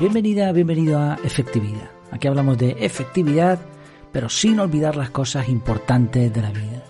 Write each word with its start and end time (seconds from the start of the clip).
Bienvenida, 0.00 0.50
bienvenido 0.52 0.98
a 0.98 1.18
Efectividad. 1.22 1.90
Aquí 2.10 2.26
hablamos 2.26 2.56
de 2.56 2.70
efectividad, 2.80 3.60
pero 4.12 4.30
sin 4.30 4.58
olvidar 4.58 4.96
las 4.96 5.10
cosas 5.10 5.50
importantes 5.50 6.32
de 6.32 6.40
la 6.40 6.50
vida. 6.50 6.82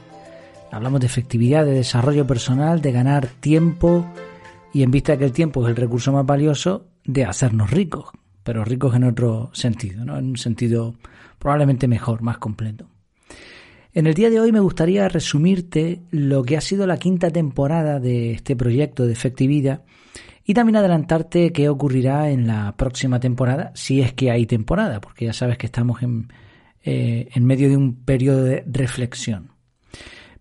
Hablamos 0.70 1.00
de 1.00 1.06
efectividad, 1.06 1.64
de 1.64 1.72
desarrollo 1.72 2.24
personal, 2.24 2.80
de 2.80 2.92
ganar 2.92 3.26
tiempo 3.26 4.06
y 4.72 4.84
en 4.84 4.92
vista 4.92 5.10
de 5.10 5.18
que 5.18 5.24
el 5.24 5.32
tiempo 5.32 5.64
es 5.64 5.70
el 5.70 5.76
recurso 5.76 6.12
más 6.12 6.24
valioso, 6.24 6.86
de 7.04 7.24
hacernos 7.24 7.72
ricos, 7.72 8.10
pero 8.44 8.64
ricos 8.64 8.94
en 8.94 9.02
otro 9.02 9.50
sentido, 9.54 10.04
¿no? 10.04 10.16
en 10.16 10.26
un 10.26 10.36
sentido 10.36 10.94
probablemente 11.40 11.88
mejor, 11.88 12.22
más 12.22 12.38
completo. 12.38 12.86
En 13.92 14.06
el 14.06 14.14
día 14.14 14.30
de 14.30 14.38
hoy 14.38 14.52
me 14.52 14.60
gustaría 14.60 15.08
resumirte 15.08 16.00
lo 16.12 16.44
que 16.44 16.56
ha 16.56 16.60
sido 16.60 16.86
la 16.86 16.98
quinta 16.98 17.32
temporada 17.32 17.98
de 17.98 18.30
este 18.30 18.54
proyecto 18.54 19.04
de 19.04 19.14
efectividad 19.14 19.82
y 20.44 20.54
también 20.54 20.76
adelantarte 20.76 21.52
qué 21.52 21.68
ocurrirá 21.68 22.30
en 22.30 22.46
la 22.46 22.76
próxima 22.76 23.20
temporada, 23.20 23.72
si 23.74 24.00
es 24.00 24.12
que 24.12 24.30
hay 24.30 24.46
temporada, 24.46 25.00
porque 25.00 25.26
ya 25.26 25.32
sabes 25.32 25.58
que 25.58 25.66
estamos 25.66 26.02
en, 26.02 26.32
eh, 26.82 27.28
en 27.34 27.44
medio 27.44 27.68
de 27.68 27.76
un 27.76 28.04
periodo 28.04 28.44
de 28.44 28.64
reflexión. 28.66 29.50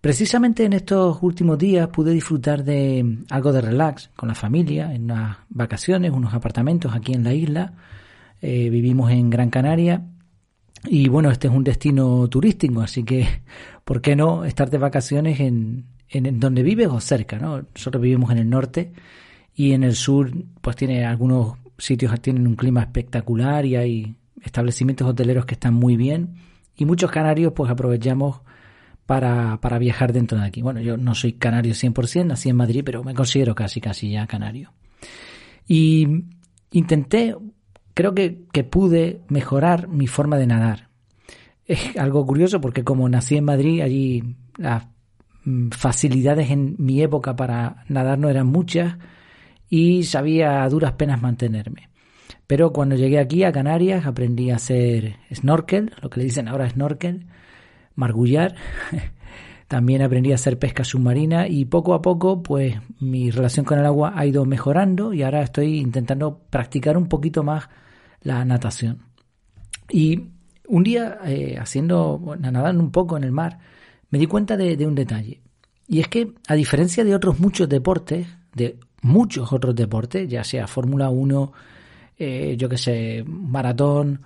Precisamente 0.00 0.64
en 0.64 0.72
estos 0.72 1.18
últimos 1.22 1.58
días 1.58 1.88
pude 1.88 2.12
disfrutar 2.12 2.64
de 2.64 3.18
algo 3.28 3.52
de 3.52 3.60
relax 3.60 4.10
con 4.16 4.30
la 4.30 4.34
familia, 4.34 4.94
en 4.94 5.04
unas 5.04 5.36
vacaciones, 5.50 6.10
unos 6.10 6.32
apartamentos 6.32 6.94
aquí 6.94 7.12
en 7.12 7.22
la 7.22 7.34
isla. 7.34 7.74
Eh, 8.40 8.70
vivimos 8.70 9.10
en 9.10 9.28
Gran 9.28 9.50
Canaria 9.50 10.02
y 10.84 11.08
bueno, 11.08 11.30
este 11.30 11.48
es 11.48 11.54
un 11.54 11.64
destino 11.64 12.26
turístico, 12.28 12.80
así 12.80 13.04
que 13.04 13.42
¿por 13.84 14.00
qué 14.00 14.16
no 14.16 14.46
estar 14.46 14.70
de 14.70 14.78
vacaciones 14.78 15.38
en, 15.40 15.84
en, 16.08 16.40
donde 16.40 16.62
vives 16.62 16.88
o 16.88 17.00
cerca? 17.00 17.38
¿no? 17.38 17.66
Nosotros 17.74 18.00
vivimos 18.00 18.30
en 18.30 18.38
el 18.38 18.48
norte 18.48 18.92
y 19.54 19.72
en 19.72 19.84
el 19.84 19.94
sur 19.94 20.30
pues 20.60 20.76
tiene 20.76 21.04
algunos 21.04 21.58
sitios 21.78 22.20
tienen 22.20 22.46
un 22.46 22.56
clima 22.56 22.80
espectacular 22.80 23.64
y 23.64 23.76
hay 23.76 24.14
establecimientos 24.42 25.08
hoteleros 25.08 25.46
que 25.46 25.54
están 25.54 25.74
muy 25.74 25.96
bien 25.96 26.34
y 26.76 26.84
muchos 26.84 27.10
canarios 27.10 27.52
pues 27.54 27.70
aprovechamos 27.70 28.40
para, 29.10 29.60
para 29.60 29.78
viajar 29.78 30.12
dentro 30.12 30.38
de 30.38 30.46
aquí. 30.46 30.62
Bueno, 30.62 30.80
yo 30.80 30.96
no 30.96 31.16
soy 31.16 31.32
canario 31.32 31.74
100%, 31.74 32.26
nací 32.26 32.48
en 32.48 32.54
Madrid, 32.54 32.82
pero 32.84 33.02
me 33.02 33.12
considero 33.12 33.56
casi, 33.56 33.80
casi 33.80 34.10
ya 34.10 34.26
canario. 34.28 34.72
Y 35.66 36.26
intenté, 36.70 37.34
creo 37.92 38.14
que, 38.14 38.44
que 38.52 38.62
pude 38.62 39.20
mejorar 39.28 39.88
mi 39.88 40.06
forma 40.06 40.38
de 40.38 40.46
nadar. 40.46 40.90
Es 41.66 41.96
algo 41.96 42.24
curioso 42.24 42.60
porque 42.60 42.84
como 42.84 43.08
nací 43.08 43.36
en 43.36 43.46
Madrid, 43.46 43.80
allí 43.80 44.36
las 44.56 44.86
mm, 45.44 45.70
facilidades 45.70 46.50
en 46.50 46.76
mi 46.78 47.02
época 47.02 47.34
para 47.34 47.84
nadar 47.88 48.16
no 48.16 48.28
eran 48.28 48.46
muchas 48.46 48.94
y 49.70 50.02
sabía 50.02 50.68
duras 50.68 50.92
penas 50.92 51.22
mantenerme. 51.22 51.88
Pero 52.46 52.72
cuando 52.72 52.96
llegué 52.96 53.20
aquí 53.20 53.44
a 53.44 53.52
Canarias 53.52 54.04
aprendí 54.04 54.50
a 54.50 54.56
hacer 54.56 55.16
snorkel, 55.32 55.92
lo 56.02 56.10
que 56.10 56.18
le 56.20 56.24
dicen 56.24 56.48
ahora 56.48 56.68
snorkel, 56.68 57.26
margullar. 57.94 58.56
También 59.68 60.02
aprendí 60.02 60.32
a 60.32 60.34
hacer 60.34 60.58
pesca 60.58 60.82
submarina 60.82 61.46
y 61.46 61.64
poco 61.64 61.94
a 61.94 62.02
poco 62.02 62.42
pues 62.42 62.74
mi 62.98 63.30
relación 63.30 63.64
con 63.64 63.78
el 63.78 63.86
agua 63.86 64.14
ha 64.16 64.26
ido 64.26 64.44
mejorando 64.44 65.14
y 65.14 65.22
ahora 65.22 65.42
estoy 65.42 65.78
intentando 65.78 66.40
practicar 66.50 66.96
un 66.96 67.06
poquito 67.06 67.44
más 67.44 67.68
la 68.22 68.44
natación. 68.44 69.04
Y 69.88 70.24
un 70.66 70.82
día 70.82 71.18
eh, 71.24 71.56
haciendo, 71.56 72.36
nadando 72.38 72.82
un 72.82 72.90
poco 72.90 73.16
en 73.16 73.22
el 73.22 73.30
mar, 73.30 73.58
me 74.10 74.18
di 74.18 74.26
cuenta 74.26 74.56
de, 74.56 74.86
un 74.86 74.96
detalle. 74.96 75.40
Y 75.86 76.00
es 76.00 76.08
que 76.08 76.32
a 76.48 76.54
diferencia 76.54 77.04
de 77.04 77.14
otros 77.14 77.38
muchos 77.38 77.68
deportes, 77.68 78.26
de 78.54 78.76
muchos 79.02 79.52
otros 79.52 79.74
deportes, 79.74 80.28
ya 80.28 80.44
sea 80.44 80.66
Fórmula 80.66 81.10
1, 81.10 81.52
eh, 82.18 82.54
yo 82.58 82.68
que 82.68 82.78
sé, 82.78 83.24
maratón 83.26 84.22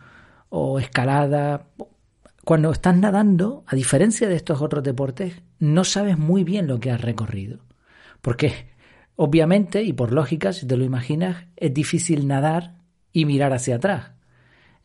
o 0.49 0.79
escalada, 0.79 1.67
cuando 2.45 2.71
estás 2.71 2.97
nadando, 2.97 3.65
a 3.67 3.75
diferencia 3.75 4.29
de 4.29 4.37
estos 4.37 4.61
otros 4.61 4.85
deportes, 4.85 5.41
no 5.59 5.83
sabes 5.83 6.19
muy 6.19 6.45
bien 6.45 6.67
lo 6.67 6.79
que 6.79 6.91
has 6.91 7.01
recorrido. 7.01 7.61
Porque, 8.21 8.69
obviamente, 9.17 9.83
y 9.83 9.95
por 9.95 10.13
lógica, 10.13 10.53
si 10.53 10.67
te 10.67 10.77
lo 10.77 10.85
imaginas, 10.85 11.47
es 11.57 11.73
difícil 11.73 12.27
nadar 12.27 12.75
y 13.13 13.25
mirar 13.25 13.55
hacia 13.55 13.77
atrás. 13.77 14.11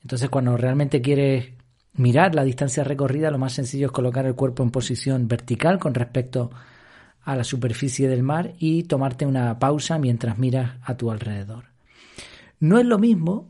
Entonces, 0.01 0.29
cuando 0.29 0.56
realmente 0.56 1.01
quieres 1.01 1.51
mirar 1.94 2.33
la 2.33 2.45
distancia 2.45 2.85
recorrida, 2.85 3.29
lo 3.29 3.38
más 3.38 3.53
sencillo 3.53 3.88
es 3.88 3.91
colocar 3.91 4.25
el 4.25 4.35
cuerpo 4.35 4.63
en 4.63 4.71
posición 4.71 5.27
vertical 5.27 5.79
con 5.79 5.94
respecto 5.94 6.51
a 6.53 6.78
la 7.25 7.44
superficie 7.44 8.07
del 8.07 8.24
mar 8.24 8.53
y 8.57 8.84
tomarte 8.84 9.25
una 9.25 9.59
pausa 9.59 10.00
mientras 10.00 10.38
miras 10.38 10.78
a 10.84 10.97
tu 10.97 11.12
alrededor. 11.12 11.66
No 12.59 12.80
es 12.80 12.85
lo 12.85 12.97
mismo 12.97 13.50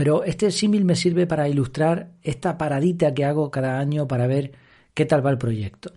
pero 0.00 0.24
este 0.24 0.50
símil 0.50 0.86
me 0.86 0.96
sirve 0.96 1.26
para 1.26 1.46
ilustrar 1.46 2.12
esta 2.22 2.56
paradita 2.56 3.12
que 3.12 3.26
hago 3.26 3.50
cada 3.50 3.78
año 3.78 4.08
para 4.08 4.26
ver 4.26 4.52
qué 4.94 5.04
tal 5.04 5.26
va 5.26 5.28
el 5.28 5.36
proyecto. 5.36 5.92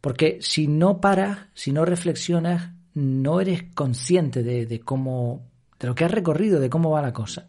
Porque 0.00 0.38
si 0.40 0.66
no 0.66 0.98
paras, 0.98 1.40
si 1.52 1.70
no 1.70 1.84
reflexionas, 1.84 2.70
no 2.94 3.42
eres 3.42 3.64
consciente 3.74 4.42
de, 4.42 4.80
cómo, 4.80 5.42
de 5.78 5.88
lo 5.88 5.94
que 5.94 6.06
has 6.06 6.10
recorrido, 6.10 6.58
de 6.58 6.70
cómo 6.70 6.88
va 6.88 7.02
la 7.02 7.12
cosa. 7.12 7.48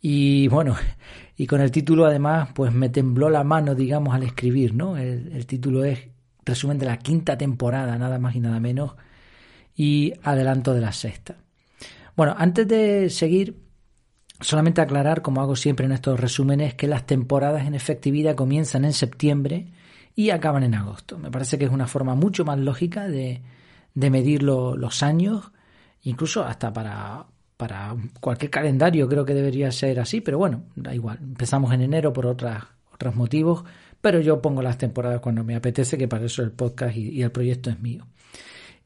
Y 0.00 0.46
bueno, 0.46 0.76
y 1.36 1.44
con 1.48 1.60
el 1.60 1.72
título 1.72 2.06
además, 2.06 2.50
pues 2.54 2.72
me 2.72 2.88
tembló 2.88 3.30
la 3.30 3.42
mano, 3.42 3.74
digamos, 3.74 4.14
al 4.14 4.22
escribir, 4.22 4.76
¿no? 4.76 4.96
El, 4.96 5.32
el 5.32 5.44
título 5.44 5.82
es 5.82 6.06
resumen 6.44 6.78
de 6.78 6.86
la 6.86 6.98
quinta 6.98 7.36
temporada, 7.36 7.96
nada 7.98 8.18
más 8.18 8.34
y 8.34 8.40
nada 8.40 8.60
menos, 8.60 8.94
y 9.74 10.14
adelanto 10.22 10.74
de 10.74 10.80
la 10.80 10.92
sexta. 10.92 11.36
Bueno, 12.16 12.34
antes 12.36 12.66
de 12.68 13.10
seguir, 13.10 13.56
Solamente 14.40 14.80
aclarar, 14.80 15.20
como 15.20 15.42
hago 15.42 15.54
siempre 15.54 15.84
en 15.84 15.92
estos 15.92 16.18
resúmenes, 16.18 16.74
que 16.74 16.86
las 16.86 17.04
temporadas 17.04 17.66
en 17.66 17.74
efectividad 17.74 18.34
comienzan 18.34 18.86
en 18.86 18.94
septiembre 18.94 19.66
y 20.16 20.30
acaban 20.30 20.62
en 20.62 20.74
agosto. 20.74 21.18
Me 21.18 21.30
parece 21.30 21.58
que 21.58 21.66
es 21.66 21.70
una 21.70 21.86
forma 21.86 22.14
mucho 22.14 22.46
más 22.46 22.58
lógica 22.58 23.06
de, 23.06 23.42
medir 23.94 24.42
los 24.42 25.02
años, 25.02 25.52
incluso 26.02 26.42
hasta 26.42 26.72
para, 26.72 27.26
para 27.58 27.94
cualquier 28.20 28.50
calendario 28.50 29.06
creo 29.10 29.26
que 29.26 29.34
debería 29.34 29.70
ser 29.72 30.00
así, 30.00 30.22
pero 30.22 30.38
bueno, 30.38 30.62
da 30.74 30.94
igual. 30.94 31.18
Empezamos 31.20 31.74
en 31.74 31.82
enero 31.82 32.14
por 32.14 32.24
otras, 32.24 32.64
otros 32.94 33.14
motivos, 33.16 33.64
pero 34.00 34.20
yo 34.20 34.40
pongo 34.40 34.62
las 34.62 34.78
temporadas 34.78 35.20
cuando 35.20 35.44
me 35.44 35.56
apetece, 35.56 35.98
que 35.98 36.08
para 36.08 36.24
eso 36.24 36.42
el 36.42 36.52
podcast 36.52 36.96
y, 36.96 37.22
el 37.22 37.30
proyecto 37.30 37.70
es 37.70 37.80
mío. 37.80 38.06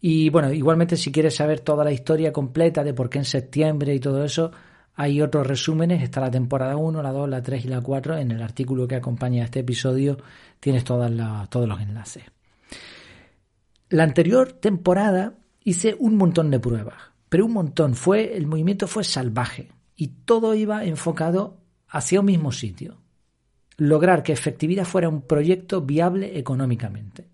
Y 0.01 0.29
bueno, 0.29 0.53
igualmente 0.53 0.97
si 0.97 1.13
quieres 1.13 1.37
saber 1.37 1.61
toda 1.61 1.85
la 1.85 1.93
historia 1.93 2.33
completa 2.33 2.85
de 2.85 2.93
por 2.93 3.09
qué 3.09 3.19
en 3.19 3.25
septiembre 3.25 3.95
y 3.95 4.01
todo 4.01 4.25
eso, 4.25 4.51
hay 4.97 5.23
otros 5.23 5.47
resúmenes, 5.47 6.03
está 6.03 6.21
la 6.21 6.31
temporada 6.31 6.77
1, 6.77 7.03
la 7.03 7.11
2, 7.11 7.29
la 7.29 7.43
3 7.43 7.65
y 7.65 7.69
la 7.69 7.81
4. 7.81 8.19
En 8.19 8.31
el 8.31 8.43
artículo 8.43 8.87
que 8.87 8.97
acompaña 8.97 9.43
a 9.43 9.45
este 9.47 9.61
episodio 9.61 10.19
tienes 10.61 10.85
todas 10.85 11.11
todos 11.49 11.69
los 11.69 11.81
enlaces. 11.81 12.25
La 13.89 14.03
anterior 14.03 14.53
temporada 14.53 15.35
hice 15.63 15.97
un 15.99 16.17
montón 16.17 16.51
de 16.51 16.61
pruebas, 16.61 16.97
pero 17.29 17.47
un 17.47 17.53
montón. 17.53 17.95
Fue, 17.95 18.37
el 18.37 18.47
movimiento 18.47 18.87
fue 18.87 19.05
salvaje 19.05 19.71
y 19.97 20.09
todo 20.09 20.55
iba 20.55 20.85
enfocado 20.85 21.59
hacia 21.89 22.21
un 22.21 22.27
mismo 22.27 22.53
sitio. 22.53 23.04
Lograr 23.77 24.23
que 24.23 24.33
efectividad 24.33 24.85
fuera 24.85 25.09
un 25.09 25.23
proyecto 25.23 25.81
viable 25.81 26.39
económicamente. 26.39 27.27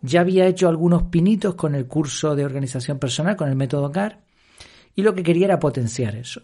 Ya 0.00 0.20
había 0.20 0.46
hecho 0.46 0.68
algunos 0.68 1.04
pinitos 1.04 1.54
con 1.54 1.74
el 1.74 1.86
curso 1.86 2.36
de 2.36 2.44
organización 2.44 2.98
personal, 2.98 3.36
con 3.36 3.48
el 3.48 3.56
método 3.56 3.90
CAR, 3.90 4.20
y 4.94 5.02
lo 5.02 5.14
que 5.14 5.22
quería 5.22 5.46
era 5.46 5.58
potenciar 5.58 6.14
eso. 6.14 6.42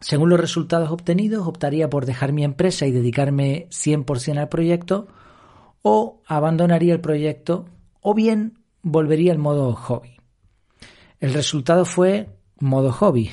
Según 0.00 0.30
los 0.30 0.40
resultados 0.40 0.90
obtenidos, 0.90 1.46
optaría 1.46 1.90
por 1.90 2.06
dejar 2.06 2.32
mi 2.32 2.42
empresa 2.42 2.86
y 2.86 2.90
dedicarme 2.90 3.66
100% 3.70 4.38
al 4.38 4.48
proyecto 4.48 5.08
o 5.82 6.22
abandonaría 6.26 6.94
el 6.94 7.00
proyecto 7.00 7.66
o 8.00 8.14
bien 8.14 8.58
volvería 8.82 9.32
al 9.32 9.38
modo 9.38 9.74
hobby. 9.74 10.16
El 11.20 11.34
resultado 11.34 11.84
fue 11.84 12.30
modo 12.58 12.92
hobby. 12.92 13.30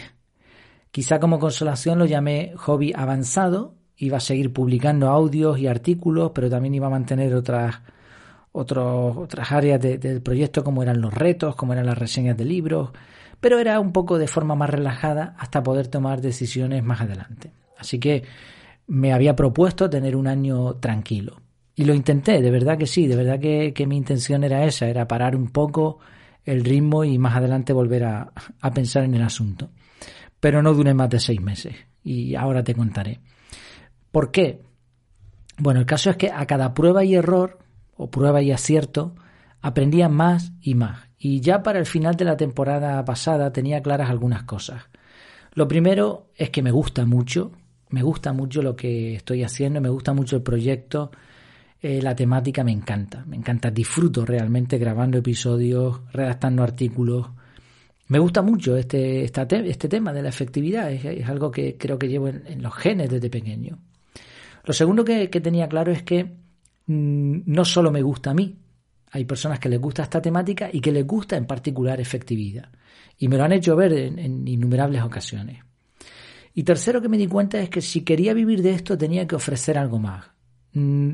Quizá 0.91 1.19
como 1.19 1.39
consolación 1.39 1.99
lo 1.99 2.05
llamé 2.05 2.53
hobby 2.57 2.91
avanzado. 2.93 3.75
Iba 3.97 4.17
a 4.17 4.21
seguir 4.21 4.53
publicando 4.53 5.09
audios 5.09 5.57
y 5.59 5.67
artículos, 5.67 6.31
pero 6.33 6.49
también 6.49 6.75
iba 6.75 6.87
a 6.87 6.91
mantener 6.91 7.33
otras, 7.33 7.81
otras 8.51 9.51
áreas 9.51 9.81
del 9.81 10.21
proyecto 10.21 10.63
como 10.63 10.83
eran 10.83 11.01
los 11.01 11.13
retos, 11.13 11.55
como 11.55 11.73
eran 11.73 11.85
las 11.85 11.97
reseñas 11.97 12.37
de 12.37 12.45
libros, 12.45 12.91
pero 13.39 13.59
era 13.59 13.79
un 13.79 13.91
poco 13.91 14.17
de 14.17 14.27
forma 14.27 14.55
más 14.55 14.69
relajada 14.69 15.35
hasta 15.37 15.63
poder 15.63 15.87
tomar 15.87 16.21
decisiones 16.21 16.83
más 16.83 17.01
adelante. 17.01 17.51
Así 17.77 17.99
que 17.99 18.23
me 18.87 19.13
había 19.13 19.35
propuesto 19.35 19.89
tener 19.89 20.15
un 20.15 20.27
año 20.27 20.75
tranquilo. 20.75 21.41
Y 21.75 21.85
lo 21.85 21.93
intenté, 21.93 22.41
de 22.41 22.49
verdad 22.49 22.77
que 22.77 22.87
sí, 22.87 23.05
de 23.05 23.15
verdad 23.15 23.39
que, 23.39 23.85
mi 23.87 23.97
intención 23.97 24.43
era 24.43 24.65
esa, 24.65 24.87
era 24.87 25.07
parar 25.07 25.35
un 25.35 25.49
poco 25.49 25.99
el 26.43 26.63
ritmo 26.63 27.03
y 27.03 27.19
más 27.19 27.35
adelante 27.35 27.73
volver 27.73 28.05
a, 28.05 28.31
a 28.61 28.71
pensar 28.71 29.03
en 29.03 29.13
el 29.13 29.21
asunto. 29.21 29.69
Pero 30.39 30.63
no 30.63 30.73
duré 30.73 30.93
más 30.93 31.09
de 31.09 31.19
seis 31.19 31.39
meses 31.39 31.75
y 32.03 32.33
ahora 32.33 32.63
te 32.63 32.73
contaré. 32.73 33.19
¿Por 34.17 34.31
qué? 34.31 34.63
Bueno, 35.59 35.79
el 35.79 35.85
caso 35.85 36.09
es 36.09 36.17
que 36.17 36.31
a 36.31 36.47
cada 36.47 36.73
prueba 36.73 37.03
y 37.03 37.13
error, 37.13 37.59
o 37.95 38.09
prueba 38.09 38.41
y 38.41 38.51
acierto, 38.51 39.13
aprendía 39.61 40.09
más 40.09 40.53
y 40.59 40.73
más 40.73 41.07
y 41.19 41.39
ya 41.39 41.61
para 41.61 41.77
el 41.77 41.85
final 41.85 42.15
de 42.15 42.25
la 42.25 42.35
temporada 42.35 43.05
pasada 43.05 43.53
tenía 43.53 43.79
claras 43.83 44.09
algunas 44.09 44.41
cosas. 44.41 44.85
Lo 45.53 45.67
primero 45.67 46.31
es 46.35 46.49
que 46.49 46.63
me 46.63 46.71
gusta 46.71 47.05
mucho, 47.05 47.51
me 47.91 48.01
gusta 48.01 48.33
mucho 48.33 48.63
lo 48.63 48.75
que 48.75 49.13
estoy 49.13 49.43
haciendo, 49.43 49.81
me 49.81 49.89
gusta 49.89 50.13
mucho 50.13 50.37
el 50.37 50.41
proyecto, 50.41 51.11
eh, 51.79 52.01
la 52.01 52.15
temática 52.15 52.63
me 52.63 52.71
encanta, 52.71 53.23
me 53.27 53.35
encanta, 53.35 53.69
disfruto 53.69 54.25
realmente 54.25 54.79
grabando 54.79 55.19
episodios, 55.19 56.01
redactando 56.11 56.63
artículos. 56.63 57.27
Me 58.07 58.17
gusta 58.17 58.41
mucho 58.41 58.77
este, 58.77 59.25
este 59.25 59.87
tema 59.87 60.11
de 60.11 60.23
la 60.23 60.29
efectividad, 60.29 60.91
es, 60.91 61.29
algo 61.29 61.51
que 61.51 61.77
creo 61.77 61.99
que 61.99 62.07
llevo 62.07 62.29
en, 62.29 62.63
los 62.63 62.73
genes 62.73 63.11
desde 63.11 63.29
pequeño. 63.29 63.77
Lo 64.67 64.73
segundo 64.73 65.05
que, 65.05 65.29
tenía 65.29 65.69
claro 65.69 65.93
es 65.93 66.03
que 66.03 66.25
mm, 66.25 67.39
no 67.45 67.63
solo 67.63 67.89
me 67.89 68.01
gusta 68.01 68.31
a 68.31 68.33
mí, 68.33 68.53
hay 69.11 69.23
personas 69.23 69.59
que 69.59 69.69
les 69.69 69.79
gusta 69.79 70.03
esta 70.03 70.21
temática 70.21 70.69
y 70.71 70.81
que 70.81 70.91
les 70.91 71.07
gusta 71.07 71.37
en 71.37 71.45
particular 71.45 72.01
efectividad. 72.01 72.69
Y 73.17 73.29
me 73.29 73.37
lo 73.37 73.45
han 73.45 73.53
hecho 73.53 73.77
ver 73.77 73.93
en, 73.93 74.45
innumerables 74.45 75.01
ocasiones. 75.03 75.63
Y 76.53 76.63
tercero 76.63 77.01
que 77.01 77.07
me 77.07 77.17
di 77.17 77.27
cuenta 77.27 77.61
es 77.61 77.69
que 77.69 77.79
si 77.79 78.01
quería 78.01 78.33
vivir 78.33 78.61
de 78.61 78.71
esto 78.71 78.97
tenía 78.97 79.25
que 79.25 79.37
ofrecer 79.37 79.77
algo 79.77 79.99
más. 79.99 80.25
Mm, 80.73 81.11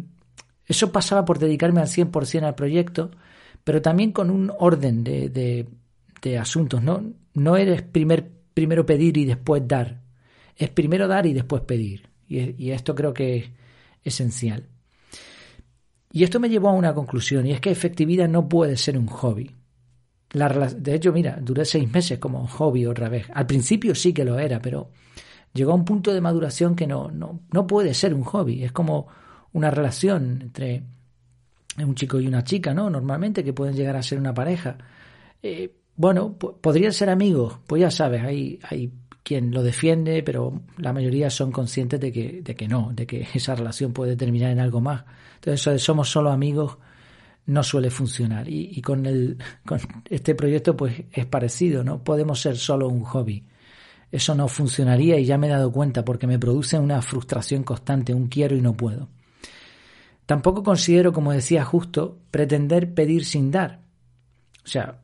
eso 0.66 0.92
pasaba 0.92 1.24
por 1.24 1.38
dedicarme 1.38 1.80
al 1.80 1.88
100% 1.88 2.46
al 2.46 2.56
proyecto, 2.56 3.12
pero 3.64 3.84
también 3.84 4.14
con 4.14 4.32
un 4.32 4.52
orden 4.58 5.04
de, 5.04 5.68
asuntos. 6.40 6.82
No, 6.82 7.04
no 7.36 7.56
eres 7.56 7.84
primer, 7.84 8.32
primero 8.56 8.84
pedir 8.84 9.16
y 9.16 9.26
después 9.26 9.62
dar. 9.68 10.02
Es 10.56 10.72
primero 10.72 11.08
dar 11.08 11.28
y 11.28 11.34
después 11.34 11.62
pedir. 11.62 12.13
Y, 12.34 12.72
esto 12.72 12.96
creo 12.96 13.14
que 13.14 13.38
es 13.38 13.46
esencial. 14.04 14.68
Y 16.12 16.24
esto 16.24 16.40
me 16.40 16.50
llevó 16.50 16.70
a 16.70 16.74
una 16.74 16.94
conclusión, 16.94 17.46
y 17.46 17.52
es 17.52 17.62
que 17.62 17.72
efectividad 17.72 18.28
no 18.28 18.48
puede 18.48 18.78
ser 18.78 18.98
un 18.98 19.08
hobby. 19.08 19.52
La, 20.32 20.50
de 20.50 20.96
hecho, 20.96 21.12
mira, 21.12 21.38
duré 21.42 21.66
seis 21.66 21.92
meses 21.92 22.20
como 22.20 22.48
hobby 22.48 22.86
otra 22.86 23.10
vez. 23.10 23.28
Al 23.34 23.46
principio 23.46 23.94
sí 23.96 24.14
que 24.14 24.26
lo 24.26 24.40
era, 24.40 24.62
pero 24.62 24.90
llegó 25.54 25.72
a 25.72 25.76
un 25.76 25.86
punto 25.86 26.14
de 26.14 26.22
maduración 26.22 26.76
que 26.76 26.88
no, 26.88 27.10
no, 27.12 27.42
no 27.52 27.68
puede 27.68 27.94
ser 27.94 28.14
un 28.14 28.24
hobby. 28.24 28.64
Es 28.64 28.72
como 28.72 29.08
una 29.54 29.70
relación 29.70 30.40
entre 30.42 30.84
un 31.78 31.96
chico 31.96 32.20
y 32.20 32.28
una 32.28 32.44
chica, 32.44 32.74
¿no? 32.74 32.90
Normalmente 32.90 33.44
que 33.44 33.54
pueden 33.54 33.76
llegar 33.76 33.96
a 33.96 34.04
ser 34.04 34.20
una 34.20 34.34
pareja. 34.34 34.78
Eh, 35.42 35.76
bueno, 35.96 36.36
podrían 36.38 36.92
ser 36.92 37.10
amigos, 37.10 37.60
pues 37.68 37.82
ya 37.82 37.92
sabes, 37.92 38.24
hay, 38.24 38.60
hay 38.64 38.92
quien 39.24 39.52
lo 39.52 39.64
defiende, 39.64 40.22
pero 40.22 40.62
la 40.78 40.94
mayoría 40.94 41.30
son 41.30 41.52
conscientes 41.52 42.00
de 42.00 42.12
que, 42.12 42.42
de 42.42 42.56
que 42.56 42.68
no, 42.68 42.92
de 42.94 43.08
que 43.08 43.28
esa 43.34 43.56
relación 43.56 43.94
puede 43.94 44.16
terminar 44.16 44.52
en 44.52 44.60
algo 44.60 44.82
más. 44.82 45.04
Entonces, 45.36 45.62
eso 45.62 45.72
de 45.72 45.80
somos 45.80 46.10
solo 46.10 46.32
amigos 46.32 46.78
no 47.46 47.64
suele 47.64 47.90
funcionar. 47.90 48.48
Y, 48.48 48.82
con, 48.82 49.06
el, 49.06 49.38
con 49.66 49.80
este 50.10 50.36
proyecto 50.36 50.76
pues 50.76 51.04
es 51.12 51.26
parecido, 51.26 51.84
¿no? 51.84 52.04
Podemos 52.04 52.40
ser 52.42 52.58
solo 52.58 52.88
un 52.88 53.04
hobby. 53.04 53.46
Eso 54.12 54.36
no 54.36 54.48
funcionaría 54.48 55.18
y 55.18 55.26
ya 55.26 55.38
me 55.38 55.48
he 55.48 55.50
dado 55.50 55.72
cuenta 55.72 56.06
porque 56.06 56.28
me 56.28 56.38
produce 56.38 56.78
una 56.78 57.02
frustración 57.02 57.64
constante, 57.64 58.14
un 58.14 58.28
quiero 58.28 58.56
y 58.56 58.62
no 58.62 58.74
puedo. 58.74 59.10
Tampoco 60.26 60.64
considero, 60.64 61.12
como 61.12 61.34
decía 61.34 61.66
justo, 61.66 62.20
pretender 62.30 62.94
pedir 62.94 63.26
sin 63.26 63.52
dar. 63.52 63.82
O 64.64 64.68
sea, 64.68 65.02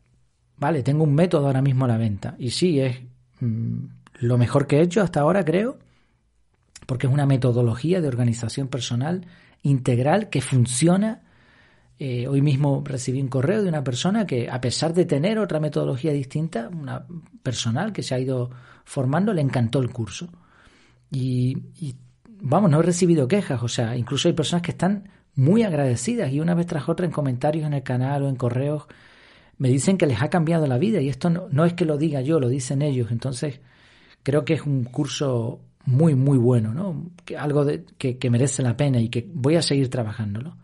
vale, 0.57 0.83
tengo 0.83 1.03
un 1.03 1.15
método 1.15 1.47
ahora 1.47 1.61
mismo 1.61 1.85
a 1.85 1.89
la 1.89 1.97
venta 1.97 2.35
y 2.37 2.51
sí, 2.51 2.79
es 2.79 2.97
mm, 3.41 3.85
lo 4.19 4.37
mejor 4.37 4.67
que 4.67 4.77
he 4.77 4.81
hecho 4.81 5.01
hasta 5.01 5.21
ahora, 5.21 5.43
creo, 5.43 5.77
porque 6.85 7.07
es 7.07 7.13
una 7.13 7.25
metodología 7.25 8.01
de 8.01 8.07
organización 8.07 8.67
personal 8.67 9.25
integral 9.63 10.29
que 10.29 10.41
funciona 10.41 11.23
eh, 12.01 12.27
hoy 12.29 12.41
mismo 12.41 12.81
recibí 12.85 13.21
un 13.21 13.27
correo 13.27 13.61
de 13.61 13.67
una 13.67 13.83
persona 13.83 14.25
que, 14.25 14.49
a 14.49 14.61
pesar 14.61 14.93
de 14.93 15.03
tener 15.03 15.37
otra 15.37 15.59
metodología 15.59 16.13
distinta, 16.13 16.69
una 16.69 17.05
personal 17.43 17.91
que 17.91 18.03
se 18.03 18.15
ha 18.15 18.19
ido 18.19 18.49
formando, 18.85 19.33
le 19.33 19.41
encantó 19.41 19.79
el 19.79 19.89
curso. 19.89 20.29
Y, 21.11 21.57
vamos, 22.41 22.71
no 22.71 22.79
he 22.79 22.83
recibido 22.83 23.27
quejas, 23.27 23.61
o 23.61 23.67
sea, 23.67 23.97
incluso 23.97 24.29
hay 24.29 24.33
personas 24.33 24.61
que 24.61 24.71
están 24.71 25.09
muy 25.35 25.63
agradecidas 25.63 26.31
y 26.31 26.39
una 26.39 26.55
vez 26.55 26.67
tras 26.67 26.87
otra 26.87 27.05
en 27.05 27.11
comentarios 27.11 27.65
en 27.65 27.73
el 27.73 27.83
canal 27.83 28.23
o 28.23 28.29
en 28.29 28.35
correos 28.35 28.87
me 29.57 29.67
dicen 29.69 29.97
que 29.97 30.05
les 30.05 30.21
ha 30.21 30.29
cambiado 30.29 30.67
la 30.67 30.77
vida 30.77 31.01
y 31.01 31.09
esto 31.09 31.29
no, 31.29 31.65
es 31.65 31.73
que 31.73 31.85
lo 31.85 31.97
diga 31.97 32.21
yo, 32.21 32.39
lo 32.39 32.47
dicen 32.47 32.81
ellos. 32.81 33.11
Entonces, 33.11 33.59
creo 34.23 34.45
que 34.45 34.53
es 34.53 34.61
un 34.61 34.83
curso 34.85 35.61
muy, 35.85 36.15
muy 36.15 36.37
bueno, 36.37 36.73
¿no? 36.73 37.11
Que, 37.25 37.37
algo 37.37 37.65
de, 37.65 37.85
que, 37.97 38.17
que 38.17 38.29
merece 38.29 38.61
la 38.61 38.77
pena 38.77 38.99
y 38.99 39.09
que 39.09 39.27
voy 39.33 39.55
a 39.55 39.61
seguir 39.61 39.89
trabajándolo. 39.89 40.57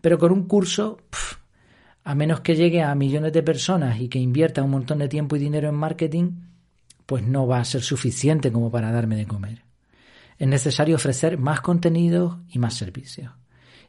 Pero 0.00 0.18
con 0.18 0.32
un 0.32 0.44
curso, 0.44 0.98
a 2.04 2.14
menos 2.14 2.40
que 2.40 2.56
llegue 2.56 2.82
a 2.82 2.94
millones 2.94 3.32
de 3.32 3.42
personas 3.42 4.00
y 4.00 4.08
que 4.08 4.18
invierta 4.18 4.62
un 4.62 4.70
montón 4.70 4.98
de 4.98 5.08
tiempo 5.08 5.36
y 5.36 5.40
dinero 5.40 5.68
en 5.68 5.74
marketing, 5.74 6.32
pues 7.06 7.24
no 7.24 7.46
va 7.46 7.58
a 7.58 7.64
ser 7.64 7.82
suficiente 7.82 8.52
como 8.52 8.70
para 8.70 8.92
darme 8.92 9.16
de 9.16 9.26
comer. 9.26 9.62
Es 10.38 10.48
necesario 10.48 10.96
ofrecer 10.96 11.38
más 11.38 11.60
contenidos 11.60 12.38
y 12.48 12.58
más 12.58 12.74
servicios. 12.74 13.32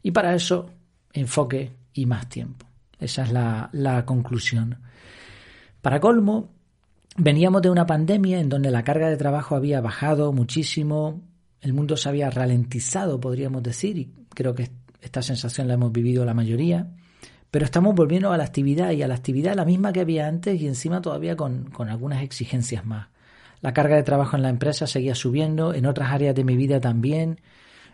Y 0.04 0.12
para 0.12 0.34
eso, 0.34 0.72
enfoque 1.14 1.72
y 1.94 2.06
más 2.06 2.28
tiempo. 2.28 2.66
Esa 3.00 3.24
es 3.24 3.32
la, 3.32 3.70
la 3.74 4.06
conclusión. 4.06 4.80
Para 5.82 6.00
colmo, 6.00 6.50
veníamos 7.18 7.62
de 7.62 7.70
una 7.70 7.86
pandemia 7.86 8.40
en 8.40 8.50
donde 8.50 8.72
la 8.72 8.84
carga 8.84 9.10
de 9.10 9.18
trabajo 9.18 9.56
había 9.56 9.82
bajado 9.82 10.32
muchísimo, 10.34 11.22
el 11.62 11.74
mundo 11.74 11.98
se 11.98 12.10
había 12.10 12.30
ralentizado, 12.30 13.20
podríamos 13.20 13.64
decir, 13.64 13.98
y 13.98 14.12
creo 14.30 14.56
que 14.56 14.72
esta 15.02 15.22
sensación 15.22 15.68
la 15.68 15.76
hemos 15.76 15.92
vivido 15.92 16.26
la 16.26 16.34
mayoría, 16.34 16.92
pero 17.50 17.66
estamos 17.66 17.94
volviendo 17.96 18.32
a 18.32 18.38
la 18.38 18.46
actividad 18.46 18.92
y 18.92 19.04
a 19.04 19.08
la 19.08 19.16
actividad 19.16 19.56
la 19.56 19.66
misma 19.66 19.92
que 19.92 20.00
había 20.00 20.28
antes 20.28 20.60
y 20.60 20.68
encima 20.68 21.02
todavía 21.02 21.36
con, 21.36 21.66
con 21.66 21.90
algunas 21.90 22.24
exigencias 22.24 22.86
más. 22.86 23.10
La 23.60 23.74
carga 23.74 23.96
de 23.96 24.04
trabajo 24.04 24.36
en 24.36 24.42
la 24.42 24.50
empresa 24.50 24.88
seguía 24.88 25.14
subiendo, 25.14 25.74
en 25.74 25.86
otras 25.86 26.12
áreas 26.12 26.34
de 26.34 26.44
mi 26.44 26.56
vida 26.56 26.80
también. 26.80 27.42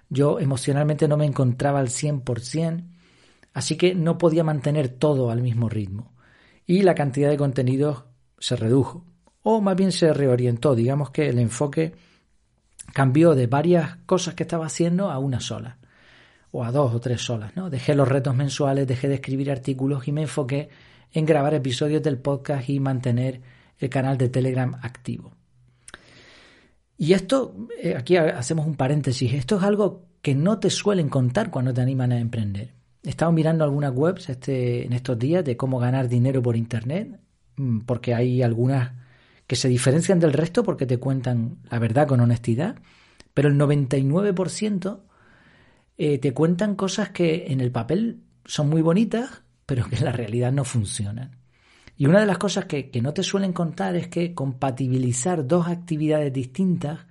Yo 0.09 0.39
emocionalmente 0.39 1.07
no 1.07 1.17
me 1.17 1.25
encontraba 1.25 1.79
al 1.79 1.87
100%, 1.87 2.85
así 3.53 3.75
que 3.75 3.93
no 3.93 4.17
podía 4.17 4.45
mantener 4.45 4.87
todo 4.87 5.29
al 5.29 5.41
mismo 5.41 5.67
ritmo. 5.67 6.13
Y 6.65 6.83
la 6.83 6.95
cantidad 6.95 7.29
de 7.29 7.37
contenidos 7.37 8.03
se 8.39 8.55
redujo, 8.55 9.05
o 9.43 9.61
más 9.61 9.75
bien 9.75 9.91
se 9.91 10.13
reorientó. 10.13 10.75
Digamos 10.75 11.11
que 11.11 11.29
el 11.29 11.39
enfoque 11.39 11.93
cambió 12.93 13.35
de 13.35 13.47
varias 13.47 13.97
cosas 14.05 14.33
que 14.33 14.43
estaba 14.43 14.65
haciendo 14.65 15.11
a 15.11 15.19
una 15.19 15.39
sola 15.39 15.77
o 16.51 16.63
a 16.63 16.71
dos 16.71 16.93
o 16.93 16.99
tres 16.99 17.21
solas. 17.21 17.55
¿no? 17.55 17.69
Dejé 17.69 17.95
los 17.95 18.07
retos 18.07 18.35
mensuales, 18.35 18.87
dejé 18.87 19.07
de 19.07 19.15
escribir 19.15 19.51
artículos 19.51 20.07
y 20.07 20.11
me 20.11 20.23
enfoqué 20.23 20.69
en 21.13 21.25
grabar 21.25 21.53
episodios 21.53 22.03
del 22.03 22.17
podcast 22.17 22.69
y 22.69 22.79
mantener 22.79 23.41
el 23.79 23.89
canal 23.89 24.17
de 24.17 24.29
Telegram 24.29 24.75
activo. 24.81 25.33
Y 26.97 27.13
esto, 27.13 27.55
eh, 27.81 27.95
aquí 27.95 28.17
hacemos 28.17 28.65
un 28.65 28.75
paréntesis, 28.75 29.33
esto 29.33 29.57
es 29.57 29.63
algo 29.63 30.07
que 30.21 30.33
no 30.33 30.59
te 30.59 30.69
suelen 30.69 31.09
contar 31.09 31.51
cuando 31.51 31.73
te 31.73 31.81
animan 31.81 32.11
a 32.11 32.19
emprender. 32.19 32.73
He 33.03 33.09
estado 33.09 33.31
mirando 33.31 33.63
algunas 33.63 33.93
webs 33.95 34.29
este, 34.29 34.85
en 34.85 34.93
estos 34.93 35.17
días 35.17 35.45
de 35.45 35.55
cómo 35.55 35.79
ganar 35.79 36.09
dinero 36.09 36.41
por 36.41 36.57
Internet, 36.57 37.19
porque 37.85 38.13
hay 38.13 38.41
algunas 38.41 38.93
que 39.47 39.55
se 39.55 39.69
diferencian 39.69 40.19
del 40.19 40.33
resto 40.33 40.63
porque 40.63 40.85
te 40.85 40.99
cuentan 40.99 41.57
la 41.69 41.79
verdad 41.79 42.07
con 42.07 42.19
honestidad, 42.19 42.77
pero 43.33 43.49
el 43.49 43.55
99% 43.57 44.99
eh, 45.97 46.17
te 46.19 46.33
cuentan 46.33 46.75
cosas 46.75 47.09
que 47.09 47.45
en 47.47 47.61
el 47.61 47.71
papel 47.71 48.21
son 48.45 48.69
muy 48.69 48.81
bonitas, 48.81 49.41
pero 49.65 49.87
que 49.89 49.95
en 49.95 50.05
la 50.05 50.11
realidad 50.11 50.51
no 50.51 50.63
funcionan. 50.63 51.37
Y 51.97 52.05
una 52.05 52.19
de 52.19 52.27
las 52.27 52.37
cosas 52.37 52.65
que, 52.65 52.91
que 52.91 53.01
no 53.01 53.13
te 53.13 53.23
suelen 53.23 53.53
contar 53.53 53.95
es 53.95 54.07
que 54.07 54.35
compatibilizar 54.35 55.47
dos 55.47 55.67
actividades 55.67 56.31
distintas 56.31 57.07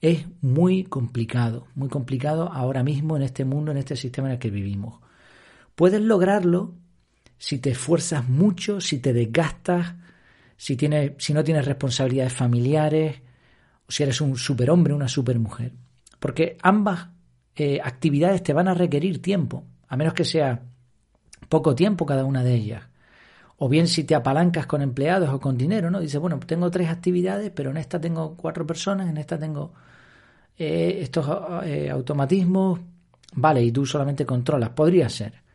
es 0.00 0.26
muy 0.40 0.84
complicado, 0.84 1.68
muy 1.74 1.88
complicado 1.88 2.50
ahora 2.52 2.82
mismo 2.82 3.16
en 3.16 3.22
este 3.22 3.44
mundo, 3.44 3.70
en 3.70 3.78
este 3.78 3.96
sistema 3.96 4.28
en 4.28 4.34
el 4.34 4.38
que 4.38 4.50
vivimos. 4.50 5.00
Puedes 5.74 6.00
lograrlo 6.00 6.74
si 7.38 7.58
te 7.58 7.70
esfuerzas 7.70 8.28
mucho, 8.28 8.80
si 8.80 8.98
te 8.98 9.12
desgastas, 9.12 9.94
si, 10.56 10.76
tienes, 10.76 11.12
si 11.18 11.34
no 11.34 11.44
tienes 11.44 11.64
responsabilidades 11.64 12.32
familiares, 12.32 13.20
o 13.88 13.92
si 13.92 14.02
eres 14.02 14.20
un 14.20 14.36
superhombre, 14.36 14.94
una 14.94 15.08
supermujer. 15.08 15.72
Porque 16.18 16.56
ambas 16.62 17.08
eh, 17.54 17.80
actividades 17.82 18.42
te 18.42 18.52
van 18.52 18.68
a 18.68 18.74
requerir 18.74 19.20
tiempo, 19.20 19.64
a 19.88 19.96
menos 19.96 20.14
que 20.14 20.24
sea 20.24 20.62
poco 21.48 21.74
tiempo 21.74 22.06
cada 22.06 22.24
una 22.24 22.42
de 22.42 22.54
ellas. 22.54 22.84
O 23.58 23.68
bien 23.68 23.86
si 23.86 24.04
te 24.04 24.14
apalancas 24.14 24.66
con 24.66 24.82
empleados 24.82 25.30
o 25.30 25.40
con 25.40 25.56
dinero, 25.56 25.90
¿no? 25.90 26.00
Dices, 26.00 26.20
bueno, 26.20 26.38
tengo 26.40 26.70
tres 26.70 26.90
actividades, 26.90 27.50
pero 27.54 27.70
en 27.70 27.78
esta 27.78 28.00
tengo 28.00 28.36
cuatro 28.36 28.66
personas, 28.66 29.08
en 29.08 29.16
esta 29.16 29.38
tengo 29.38 29.72
eh, 30.58 30.98
estos 31.00 31.26
eh, 31.64 31.88
automatismos, 31.90 32.80
vale, 33.34 33.62
y 33.62 33.72
tú 33.72 33.86
solamente 33.86 34.26
controlas, 34.26 34.70
podría 34.70 35.08
ser. 35.08 35.45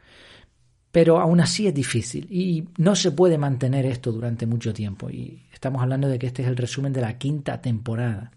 Pero 0.92 1.20
aún 1.20 1.40
así 1.40 1.68
es 1.68 1.74
difícil 1.74 2.28
y 2.30 2.68
no 2.78 2.96
se 2.96 3.12
puede 3.12 3.38
mantener 3.38 3.86
esto 3.86 4.12
durante 4.12 4.46
mucho 4.46 4.74
tiempo. 4.74 5.10
Y 5.10 5.42
estamos 5.54 5.82
hablando 5.82 6.08
de 6.08 6.20
que 6.20 6.28
este 6.28 6.42
es 6.42 6.48
el 6.48 6.58
resumen 6.58 6.92
de 6.92 7.02
la 7.02 7.18
quinta 7.18 7.62
temporada. 7.62 8.32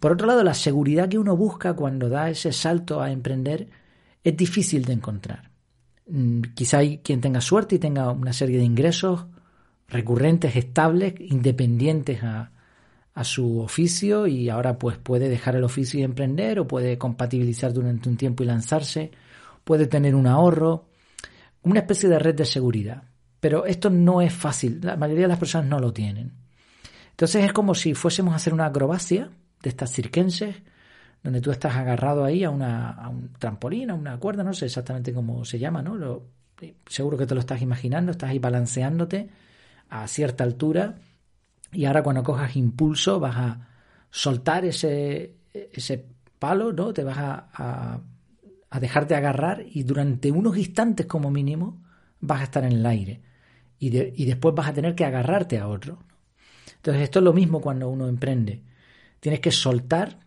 Por 0.00 0.12
otro 0.12 0.26
lado, 0.26 0.42
la 0.42 0.54
seguridad 0.54 1.08
que 1.08 1.18
uno 1.18 1.36
busca 1.36 1.74
cuando 1.74 2.08
da 2.08 2.30
ese 2.30 2.52
salto 2.52 3.00
a 3.00 3.10
emprender 3.10 3.68
es 4.24 4.36
difícil 4.36 4.84
de 4.84 4.94
encontrar. 4.94 5.50
Mm, 6.08 6.40
quizá 6.54 6.78
hay 6.78 6.98
quien 6.98 7.20
tenga 7.20 7.40
suerte 7.40 7.76
y 7.76 7.78
tenga 7.78 8.10
una 8.10 8.32
serie 8.32 8.58
de 8.58 8.64
ingresos 8.64 9.26
recurrentes, 9.88 10.56
estables, 10.56 11.14
independientes 11.20 12.22
a, 12.22 12.50
a 13.14 13.24
su 13.24 13.60
oficio 13.60 14.26
y 14.26 14.48
ahora 14.50 14.78
pues 14.78 14.98
puede 14.98 15.28
dejar 15.28 15.56
el 15.56 15.64
oficio 15.64 16.00
y 16.00 16.02
emprender 16.02 16.58
o 16.60 16.68
puede 16.68 16.98
compatibilizar 16.98 17.72
durante 17.72 18.08
un 18.08 18.16
tiempo 18.16 18.42
y 18.42 18.46
lanzarse, 18.46 19.10
puede 19.64 19.86
tener 19.86 20.14
un 20.14 20.26
ahorro, 20.26 20.85
una 21.66 21.80
especie 21.80 22.08
de 22.08 22.18
red 22.18 22.34
de 22.34 22.44
seguridad. 22.44 23.02
Pero 23.40 23.66
esto 23.66 23.90
no 23.90 24.22
es 24.22 24.32
fácil, 24.32 24.80
la 24.82 24.96
mayoría 24.96 25.24
de 25.24 25.28
las 25.28 25.38
personas 25.38 25.68
no 25.68 25.78
lo 25.78 25.92
tienen. 25.92 26.32
Entonces 27.10 27.44
es 27.44 27.52
como 27.52 27.74
si 27.74 27.94
fuésemos 27.94 28.32
a 28.32 28.36
hacer 28.36 28.54
una 28.54 28.66
acrobacia 28.66 29.30
de 29.62 29.68
estas 29.68 29.92
cirquenses, 29.92 30.56
donde 31.22 31.40
tú 31.40 31.50
estás 31.50 31.76
agarrado 31.76 32.24
ahí 32.24 32.44
a, 32.44 32.50
una, 32.50 32.90
a 32.90 33.08
un 33.08 33.32
trampolín, 33.32 33.90
a 33.90 33.94
una 33.94 34.18
cuerda, 34.18 34.44
no 34.44 34.52
sé 34.52 34.66
exactamente 34.66 35.12
cómo 35.12 35.44
se 35.44 35.58
llama, 35.58 35.82
¿no? 35.82 35.96
Lo, 35.96 36.24
seguro 36.86 37.18
que 37.18 37.26
te 37.26 37.34
lo 37.34 37.40
estás 37.40 37.60
imaginando, 37.62 38.12
estás 38.12 38.30
ahí 38.30 38.38
balanceándote 38.38 39.28
a 39.90 40.06
cierta 40.08 40.44
altura 40.44 40.94
y 41.72 41.84
ahora 41.84 42.02
cuando 42.02 42.22
cojas 42.22 42.56
impulso 42.56 43.20
vas 43.20 43.36
a 43.36 43.68
soltar 44.10 44.64
ese, 44.64 45.36
ese 45.52 46.06
palo, 46.38 46.72
¿no? 46.72 46.92
Te 46.92 47.04
vas 47.04 47.18
a, 47.18 48.00
dejarte 48.80 49.14
agarrar 49.14 49.64
y 49.68 49.82
durante 49.82 50.30
unos 50.30 50.56
instantes 50.56 51.06
como 51.06 51.30
mínimo 51.30 51.82
vas 52.20 52.40
a 52.40 52.44
estar 52.44 52.64
en 52.64 52.72
el 52.72 52.86
aire 52.86 53.20
y, 53.78 53.96
y 53.96 54.24
después 54.24 54.54
vas 54.54 54.68
a 54.68 54.72
tener 54.72 54.94
que 54.94 55.04
agarrarte 55.04 55.58
a 55.58 55.68
otro. 55.68 55.98
Entonces 56.76 57.02
esto 57.02 57.18
es 57.18 57.24
lo 57.24 57.32
mismo 57.32 57.60
cuando 57.60 57.88
uno 57.88 58.08
emprende. 58.08 58.62
Tienes 59.20 59.40
que 59.40 59.50
soltar 59.50 60.20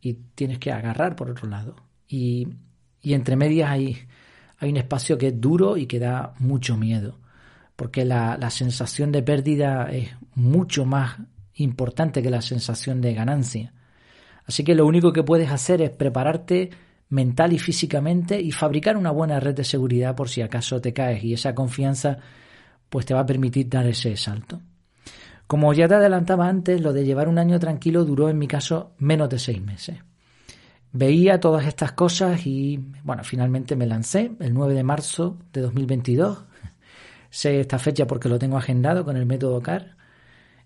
y 0.00 0.14
tienes 0.34 0.58
que 0.58 0.72
agarrar 0.72 1.16
por 1.16 1.30
otro 1.30 1.48
lado. 1.48 1.76
Y, 2.08 2.48
y 3.00 3.14
entre 3.14 3.36
medias 3.36 3.70
hay, 3.70 3.98
hay 4.58 4.70
un 4.70 4.76
espacio 4.76 5.16
que 5.16 5.28
es 5.28 5.40
duro 5.40 5.76
y 5.76 5.86
que 5.86 5.98
da 5.98 6.34
mucho 6.38 6.76
miedo 6.76 7.22
porque 7.76 8.04
la, 8.04 8.50
sensación 8.50 9.12
de 9.12 9.24
pérdida 9.24 9.90
es 9.90 10.10
mucho 10.34 10.84
más 10.84 11.16
importante 11.54 12.22
que 12.22 12.30
la 12.30 12.42
sensación 12.42 13.00
de 13.00 13.14
ganancia. 13.14 13.72
Así 14.46 14.62
que 14.64 14.74
lo 14.74 14.86
único 14.86 15.12
que 15.12 15.22
puedes 15.22 15.50
hacer 15.50 15.82
es 15.82 15.90
prepararte 15.90 16.70
mental 17.12 17.52
y 17.52 17.58
físicamente 17.58 18.40
y 18.40 18.52
fabricar 18.52 18.96
una 18.96 19.10
buena 19.10 19.38
red 19.38 19.54
de 19.54 19.64
seguridad 19.64 20.16
por 20.16 20.28
si 20.28 20.42
acaso 20.42 20.80
te 20.80 20.92
caes 20.92 21.22
y 21.22 21.34
esa 21.34 21.54
confianza 21.54 22.18
pues 22.88 23.06
te 23.06 23.14
va 23.14 23.20
a 23.20 23.26
permitir 23.26 23.68
dar 23.68 23.86
ese 23.86 24.16
salto. 24.16 24.60
Como 25.46 25.72
ya 25.74 25.86
te 25.86 25.94
adelantaba 25.94 26.48
antes, 26.48 26.80
lo 26.80 26.92
de 26.92 27.04
llevar 27.04 27.28
un 27.28 27.38
año 27.38 27.58
tranquilo 27.58 28.04
duró 28.04 28.28
en 28.28 28.38
mi 28.38 28.48
caso 28.48 28.94
menos 28.98 29.28
de 29.28 29.38
seis 29.38 29.60
meses. 29.62 29.98
Veía 30.92 31.40
todas 31.40 31.66
estas 31.66 31.92
cosas 31.92 32.46
y 32.46 32.78
bueno, 33.04 33.24
finalmente 33.24 33.76
me 33.76 33.86
lancé 33.86 34.32
el 34.40 34.52
9 34.52 34.74
de 34.74 34.82
marzo 34.82 35.38
de 35.52 35.60
2022 35.62 36.44
Sé 37.30 37.60
esta 37.60 37.78
fecha 37.78 38.06
porque 38.06 38.28
lo 38.28 38.38
tengo 38.38 38.58
agendado 38.58 39.06
con 39.06 39.16
el 39.16 39.24
método 39.24 39.62
CAR. 39.62 39.96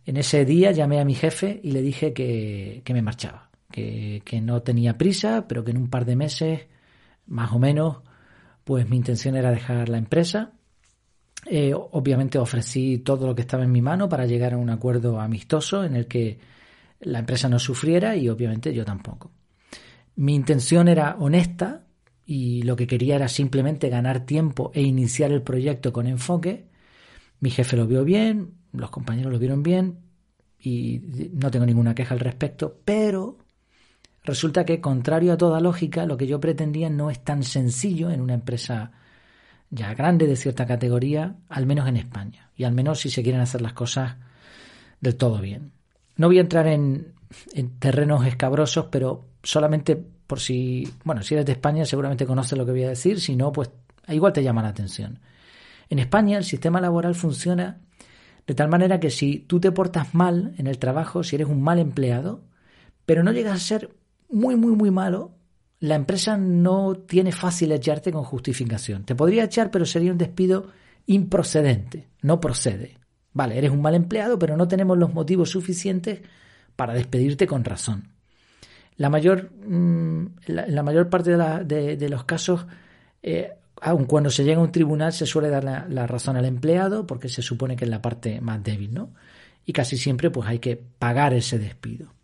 En 0.04 0.16
ese 0.16 0.44
día 0.44 0.72
llamé 0.72 1.00
a 1.00 1.04
mi 1.04 1.14
jefe 1.14 1.60
y 1.62 1.70
le 1.70 1.80
dije 1.80 2.12
que, 2.12 2.82
me 2.92 3.02
marchaba, 3.02 3.45
que, 3.70 4.22
no 4.42 4.62
tenía 4.62 4.98
prisa, 4.98 5.46
pero 5.48 5.64
que 5.64 5.72
en 5.72 5.78
un 5.78 5.90
par 5.90 6.04
de 6.04 6.16
meses, 6.16 6.66
más 7.26 7.52
o 7.52 7.58
menos, 7.58 7.98
pues 8.64 8.88
mi 8.88 8.96
intención 8.96 9.36
era 9.36 9.50
dejar 9.50 9.88
la 9.88 9.98
empresa. 9.98 10.52
Eh, 11.46 11.72
obviamente 11.74 12.38
ofrecí 12.38 12.98
todo 12.98 13.26
lo 13.26 13.34
que 13.34 13.42
estaba 13.42 13.64
en 13.64 13.72
mi 13.72 13.82
mano 13.82 14.08
para 14.08 14.26
llegar 14.26 14.54
a 14.54 14.58
un 14.58 14.70
acuerdo 14.70 15.20
amistoso 15.20 15.84
en 15.84 15.94
el 15.94 16.06
que 16.06 16.38
la 17.00 17.20
empresa 17.20 17.48
no 17.48 17.58
sufriera 17.58 18.16
y 18.16 18.28
obviamente 18.28 18.74
yo 18.74 18.84
tampoco. 18.84 19.30
Mi 20.16 20.34
intención 20.34 20.88
era 20.88 21.16
honesta, 21.18 21.86
y 22.26 22.62
lo 22.62 22.74
que 22.74 22.88
quería 22.88 23.14
era 23.14 23.28
simplemente 23.28 23.88
ganar 23.88 24.26
tiempo 24.26 24.72
e 24.74 24.82
iniciar 24.82 25.30
el 25.30 25.42
proyecto 25.42 25.92
con 25.92 26.08
enfoque. 26.08 26.66
Mi 27.38 27.50
jefe 27.50 27.76
lo 27.76 27.86
vio 27.86 28.04
bien, 28.04 28.54
los 28.72 28.90
compañeros 28.90 29.32
lo 29.32 29.38
vieron 29.38 29.62
bien 29.62 30.00
y 30.58 31.00
no 31.32 31.50
tengo 31.52 31.64
ninguna 31.64 31.94
queja 31.94 32.14
al 32.14 32.20
respecto, 32.20 32.80
pero 32.84 33.38
resulta 34.26 34.64
que 34.64 34.80
contrario 34.80 35.32
a 35.32 35.36
toda 35.36 35.60
lógica, 35.60 36.04
lo 36.04 36.16
que 36.16 36.26
yo 36.26 36.40
pretendía 36.40 36.90
no 36.90 37.10
es 37.10 37.22
tan 37.24 37.42
sencillo 37.42 38.10
en 38.10 38.20
una 38.20 38.34
empresa 38.34 38.92
ya 39.70 39.94
grande 39.94 40.26
de 40.26 40.36
cierta 40.36 40.66
categoría, 40.66 41.36
al 41.48 41.66
menos 41.66 41.88
en 41.88 41.96
España, 41.96 42.50
y 42.56 42.64
al 42.64 42.72
menos 42.72 43.00
si 43.00 43.10
se 43.10 43.22
quieren 43.22 43.40
hacer 43.40 43.62
las 43.62 43.72
cosas 43.72 44.16
del 45.00 45.16
todo 45.16 45.40
bien. 45.40 45.72
No 46.16 46.26
voy 46.26 46.38
a 46.38 46.42
entrar 46.42 46.66
en, 46.66 47.14
en 47.52 47.78
terrenos 47.78 48.26
escabrosos, 48.26 48.86
pero 48.90 49.24
solamente 49.42 49.96
por 49.96 50.40
si, 50.40 50.88
bueno, 51.04 51.22
si 51.22 51.34
eres 51.34 51.46
de 51.46 51.52
España 51.52 51.84
seguramente 51.84 52.26
conoces 52.26 52.58
lo 52.58 52.66
que 52.66 52.72
voy 52.72 52.84
a 52.84 52.88
decir, 52.88 53.20
si 53.20 53.36
no, 53.36 53.52
pues 53.52 53.70
igual 54.08 54.32
te 54.32 54.42
llama 54.42 54.62
la 54.62 54.68
atención. 54.68 55.20
En 55.88 55.98
España 56.00 56.36
el 56.36 56.44
sistema 56.44 56.80
laboral 56.80 57.14
funciona 57.14 57.78
de 58.46 58.54
tal 58.54 58.68
manera 58.68 58.98
que 58.98 59.10
si 59.10 59.38
tú 59.38 59.60
te 59.60 59.72
portas 59.72 60.14
mal 60.14 60.54
en 60.58 60.66
el 60.66 60.78
trabajo, 60.78 61.22
si 61.22 61.36
eres 61.36 61.48
un 61.48 61.62
mal 61.62 61.78
empleado, 61.78 62.42
pero 63.04 63.22
no 63.22 63.32
llegas 63.32 63.56
a 63.56 63.64
ser 63.64 63.90
muy, 64.28 64.56
muy, 64.56 64.72
muy 64.72 64.90
malo, 64.90 65.32
la 65.80 65.94
empresa 65.94 66.36
no 66.36 66.94
tiene 66.94 67.32
fácil 67.32 67.72
echarte 67.72 68.12
con 68.12 68.24
justificación. 68.24 69.04
Te 69.04 69.14
podría 69.14 69.44
echar, 69.44 69.70
pero 69.70 69.84
sería 69.84 70.12
un 70.12 70.18
despido 70.18 70.68
improcedente, 71.06 72.08
no 72.22 72.40
procede. 72.40 72.98
Vale, 73.32 73.58
eres 73.58 73.70
un 73.70 73.82
mal 73.82 73.94
empleado, 73.94 74.38
pero 74.38 74.56
no 74.56 74.66
tenemos 74.66 74.96
los 74.96 75.12
motivos 75.12 75.50
suficientes 75.50 76.20
para 76.74 76.94
despedirte 76.94 77.46
con 77.46 77.64
razón. 77.64 78.08
La 78.96 79.10
mayor, 79.10 79.50
mm, 79.52 80.26
la, 80.46 80.82
mayor 80.82 81.10
parte 81.10 81.36
de, 81.36 82.08
los 82.08 82.24
casos, 82.24 82.66
eh, 83.22 83.52
aun 83.82 84.06
cuando 84.06 84.30
se 84.30 84.42
llega 84.42 84.58
a 84.58 84.64
un 84.64 84.72
tribunal, 84.72 85.12
se 85.12 85.26
suele 85.26 85.50
dar 85.50 85.64
la, 85.64 86.06
razón 86.06 86.36
al 86.36 86.46
empleado 86.46 87.06
porque 87.06 87.28
se 87.28 87.42
supone 87.42 87.76
que 87.76 87.84
es 87.84 87.90
la 87.90 88.00
parte 88.00 88.40
más 88.40 88.62
débil, 88.62 88.94
¿no? 88.94 89.12
Y 89.66 89.72
casi 89.72 89.98
siempre 89.98 90.30
pues 90.30 90.48
hay 90.48 90.58
que 90.58 90.76
pagar 90.76 91.34
ese 91.34 91.58
despido. 91.58 92.15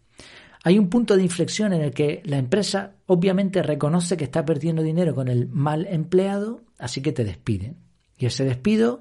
Hay 0.65 0.79
un 0.79 0.89
punto 0.89 1.17
de 1.17 1.25
inflexión 1.25 1.73
en 1.73 1.83
el 1.83 1.93
que 1.93 2.23
la 2.25 2.39
empresa 2.39 2.95
obviamente 3.07 3.63
reconoce 3.63 4.17
que 4.17 4.25
está 4.25 4.45
perdiendo 4.45 4.83
dinero 4.83 5.15
con 5.15 5.29
el 5.29 5.49
mal 5.49 5.87
empleado, 5.87 6.63
así 6.79 7.03
que 7.03 7.13
te 7.13 7.25
despiden. 7.25 7.79
Y 8.17 8.27
ese 8.27 8.45
despido, 8.45 9.01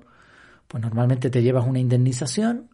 pues 0.67 0.81
normalmente 0.81 1.29
te 1.29 1.43
llevas 1.43 1.67
una 1.67 1.79
indemnización. 1.79 2.71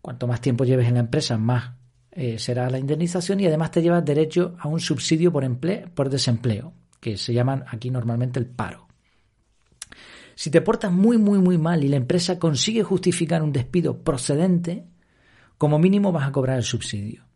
Cuanto 0.00 0.28
más 0.28 0.40
tiempo 0.40 0.64
lleves 0.64 0.86
en 0.86 0.94
la 0.94 1.00
empresa, 1.00 1.38
más 1.38 1.72
eh, 2.12 2.38
será 2.38 2.70
la 2.70 2.78
indemnización 2.78 3.40
y 3.40 3.46
además 3.46 3.72
te 3.72 3.82
llevas 3.82 4.04
derecho 4.04 4.54
a 4.60 4.68
un 4.68 4.78
subsidio 4.78 5.32
por, 5.32 5.44
por 5.94 6.08
desempleo, 6.08 6.72
que 7.00 7.16
se 7.16 7.34
llaman 7.34 7.64
aquí 7.68 7.90
normalmente 7.90 8.38
el 8.38 8.46
paro. 8.46 8.86
Si 10.36 10.50
te 10.50 10.60
portas 10.60 10.92
muy, 10.92 11.18
muy, 11.18 11.38
muy 11.38 11.58
mal 11.58 11.82
y 11.82 11.88
la 11.88 11.96
empresa 11.96 12.38
consigue 12.38 12.84
justificar 12.84 13.42
un 13.42 13.52
despido 13.52 14.02
procedente, 14.02 14.86
como 15.58 15.78
mínimo 15.78 16.12
vas 16.12 16.28
a 16.28 16.32
cobrar 16.32 16.56
el 16.56 16.62
subsidio. 16.62 17.29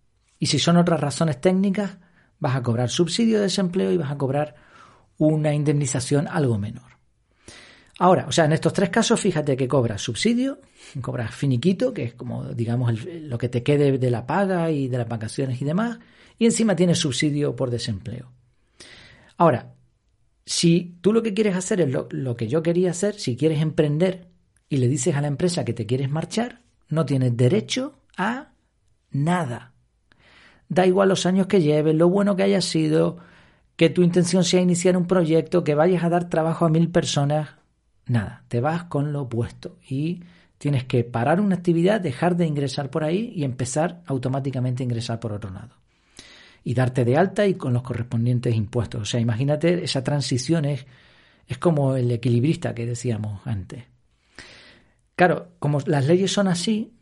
Y 0.44 0.46
si 0.46 0.58
son 0.58 0.76
otras 0.76 1.00
razones 1.00 1.40
técnicas, 1.40 1.96
vas 2.38 2.54
a 2.54 2.62
cobrar 2.62 2.90
subsidio 2.90 3.38
de 3.38 3.44
desempleo 3.44 3.90
y 3.90 3.96
vas 3.96 4.12
a 4.12 4.18
cobrar 4.18 4.54
una 5.16 5.54
indemnización 5.54 6.28
algo 6.28 6.58
menor. 6.58 6.98
Ahora, 7.98 8.26
o 8.28 8.32
sea, 8.32 8.44
en 8.44 8.52
estos 8.52 8.74
tres 8.74 8.90
casos, 8.90 9.18
fíjate 9.18 9.56
que 9.56 9.66
cobras 9.66 10.02
subsidio, 10.02 10.60
cobras 11.00 11.34
finiquito, 11.34 11.94
que 11.94 12.02
es 12.02 12.12
como, 12.12 12.44
digamos, 12.52 13.06
lo 13.06 13.38
que 13.38 13.48
te 13.48 13.62
quede 13.62 13.96
de 13.96 14.10
la 14.10 14.26
paga 14.26 14.70
y 14.70 14.86
de 14.86 14.98
las 14.98 15.08
vacaciones 15.08 15.62
y 15.62 15.64
demás, 15.64 15.98
y 16.38 16.44
encima 16.44 16.76
tienes 16.76 16.98
subsidio 16.98 17.56
por 17.56 17.70
desempleo. 17.70 18.30
Ahora, 19.38 19.72
si 20.44 20.98
tú 21.00 21.14
lo 21.14 21.22
que 21.22 21.32
quieres 21.32 21.56
hacer 21.56 21.80
es 21.80 21.90
lo, 21.90 22.36
que 22.36 22.48
yo 22.48 22.62
quería 22.62 22.90
hacer, 22.90 23.14
si 23.14 23.34
quieres 23.34 23.62
emprender 23.62 24.28
y 24.68 24.76
le 24.76 24.88
dices 24.88 25.16
a 25.16 25.22
la 25.22 25.28
empresa 25.28 25.64
que 25.64 25.72
te 25.72 25.86
quieres 25.86 26.10
marchar, 26.10 26.60
no 26.90 27.06
tienes 27.06 27.34
derecho 27.34 27.94
a 28.18 28.52
nada. 29.10 29.73
Da 30.68 30.86
igual 30.86 31.08
los 31.08 31.26
años 31.26 31.46
que 31.46 31.60
lleves, 31.60 31.94
lo 31.94 32.08
bueno 32.08 32.36
que 32.36 32.42
hayas 32.42 32.64
sido, 32.64 33.18
que 33.76 33.90
tu 33.90 34.02
intención 34.02 34.44
sea 34.44 34.60
iniciar 34.60 34.96
un 34.96 35.06
proyecto, 35.06 35.64
que 35.64 35.74
vayas 35.74 36.04
a 36.04 36.08
dar 36.08 36.28
trabajo 36.28 36.64
a 36.64 36.68
mil 36.68 36.90
personas, 36.90 37.50
nada, 38.06 38.44
te 38.48 38.60
vas 38.60 38.84
con 38.84 39.12
lo 39.12 39.22
opuesto 39.22 39.78
y 39.88 40.22
tienes 40.58 40.84
que 40.84 41.04
parar 41.04 41.40
una 41.40 41.56
actividad, 41.56 42.00
dejar 42.00 42.36
de 42.36 42.46
ingresar 42.46 42.90
por 42.90 43.04
ahí 43.04 43.32
y 43.34 43.44
empezar 43.44 44.02
automáticamente 44.06 44.82
a 44.82 44.84
ingresar 44.84 45.20
por 45.20 45.32
otro 45.32 45.50
lado. 45.50 45.76
Y 46.62 46.72
darte 46.72 47.04
de 47.04 47.16
alta 47.16 47.46
y 47.46 47.54
con 47.54 47.74
los 47.74 47.82
correspondientes 47.82 48.54
impuestos. 48.54 49.02
O 49.02 49.04
sea, 49.04 49.20
imagínate, 49.20 49.84
esa 49.84 50.02
transición 50.02 50.64
es, 50.64 50.86
es 51.46 51.58
como 51.58 51.94
el 51.96 52.10
equilibrista 52.10 52.74
que 52.74 52.86
decíamos 52.86 53.46
antes. 53.46 53.84
Claro, 55.14 55.48
como 55.58 55.80
las 55.84 56.06
leyes 56.06 56.32
son 56.32 56.48
así, 56.48 56.94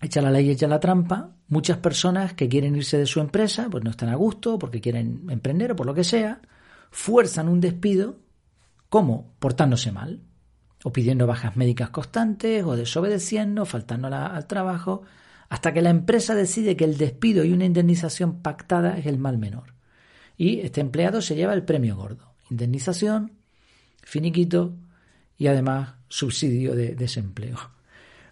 echa 0.00 0.22
la 0.22 0.30
ley, 0.30 0.50
echa 0.50 0.68
la 0.68 0.80
trampa, 0.80 1.36
muchas 1.48 1.78
personas 1.78 2.34
que 2.34 2.48
quieren 2.48 2.76
irse 2.76 2.98
de 2.98 3.06
su 3.06 3.20
empresa, 3.20 3.68
pues 3.70 3.84
no 3.84 3.90
están 3.90 4.08
a 4.08 4.16
gusto, 4.16 4.58
porque 4.58 4.80
quieren 4.80 5.26
emprender 5.28 5.72
o 5.72 5.76
por 5.76 5.86
lo 5.86 5.94
que 5.94 6.04
sea, 6.04 6.40
fuerzan 6.90 7.48
un 7.48 7.60
despido, 7.60 8.18
¿cómo? 8.88 9.34
Portándose 9.38 9.92
mal 9.92 10.22
o 10.84 10.92
pidiendo 10.92 11.26
bajas 11.26 11.56
médicas 11.56 11.90
constantes, 11.90 12.64
o 12.64 12.76
desobedeciendo, 12.76 13.66
faltando 13.66 14.08
al 14.08 14.46
trabajo, 14.46 15.02
hasta 15.48 15.72
que 15.72 15.82
la 15.82 15.90
empresa 15.90 16.34
decide 16.34 16.76
que 16.76 16.84
el 16.84 16.96
despido 16.96 17.44
y 17.44 17.52
una 17.52 17.64
indemnización 17.64 18.42
pactada 18.42 18.96
es 18.96 19.06
el 19.06 19.18
mal 19.18 19.38
menor. 19.38 19.74
Y 20.36 20.60
este 20.60 20.80
empleado 20.80 21.20
se 21.20 21.34
lleva 21.34 21.54
el 21.54 21.64
premio 21.64 21.96
gordo. 21.96 22.34
Indemnización, 22.50 23.32
finiquito 24.02 24.76
y 25.36 25.48
además 25.48 25.94
subsidio 26.08 26.74
de 26.74 26.94
desempleo. 26.94 27.58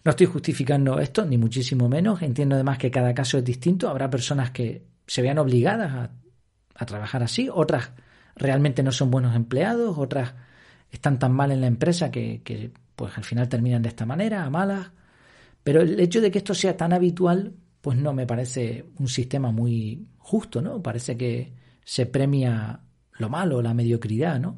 No 0.06 0.10
estoy 0.10 0.26
justificando 0.26 1.00
esto, 1.00 1.26
ni 1.26 1.36
muchísimo 1.36 1.88
menos. 1.88 2.22
Entiendo 2.22 2.54
además 2.54 2.78
que 2.78 2.92
cada 2.92 3.12
caso 3.12 3.38
es 3.38 3.44
distinto. 3.44 3.88
Habrá 3.88 4.08
personas 4.08 4.52
que 4.52 4.86
se 5.04 5.20
vean 5.20 5.36
obligadas 5.36 5.92
a, 5.92 6.10
a 6.76 6.86
trabajar 6.86 7.24
así, 7.24 7.48
otras 7.52 7.90
realmente 8.36 8.84
no 8.84 8.92
son 8.92 9.10
buenos 9.10 9.34
empleados, 9.34 9.98
otras 9.98 10.32
están 10.92 11.18
tan 11.18 11.32
mal 11.32 11.50
en 11.50 11.60
la 11.60 11.66
empresa 11.66 12.12
que, 12.12 12.40
que 12.44 12.70
pues 12.94 13.18
al 13.18 13.24
final 13.24 13.48
terminan 13.48 13.82
de 13.82 13.88
esta 13.88 14.06
manera, 14.06 14.44
a 14.44 14.50
malas. 14.50 14.92
Pero 15.64 15.80
el 15.80 15.98
hecho 15.98 16.20
de 16.20 16.30
que 16.30 16.38
esto 16.38 16.54
sea 16.54 16.76
tan 16.76 16.92
habitual, 16.92 17.54
pues 17.80 17.98
no 17.98 18.12
me 18.12 18.28
parece 18.28 18.84
un 19.00 19.08
sistema 19.08 19.50
muy 19.50 20.06
justo, 20.18 20.62
¿no? 20.62 20.80
Parece 20.80 21.16
que 21.16 21.52
se 21.82 22.06
premia 22.06 22.78
lo 23.18 23.28
malo, 23.28 23.60
la 23.60 23.74
mediocridad, 23.74 24.38
¿no? 24.38 24.56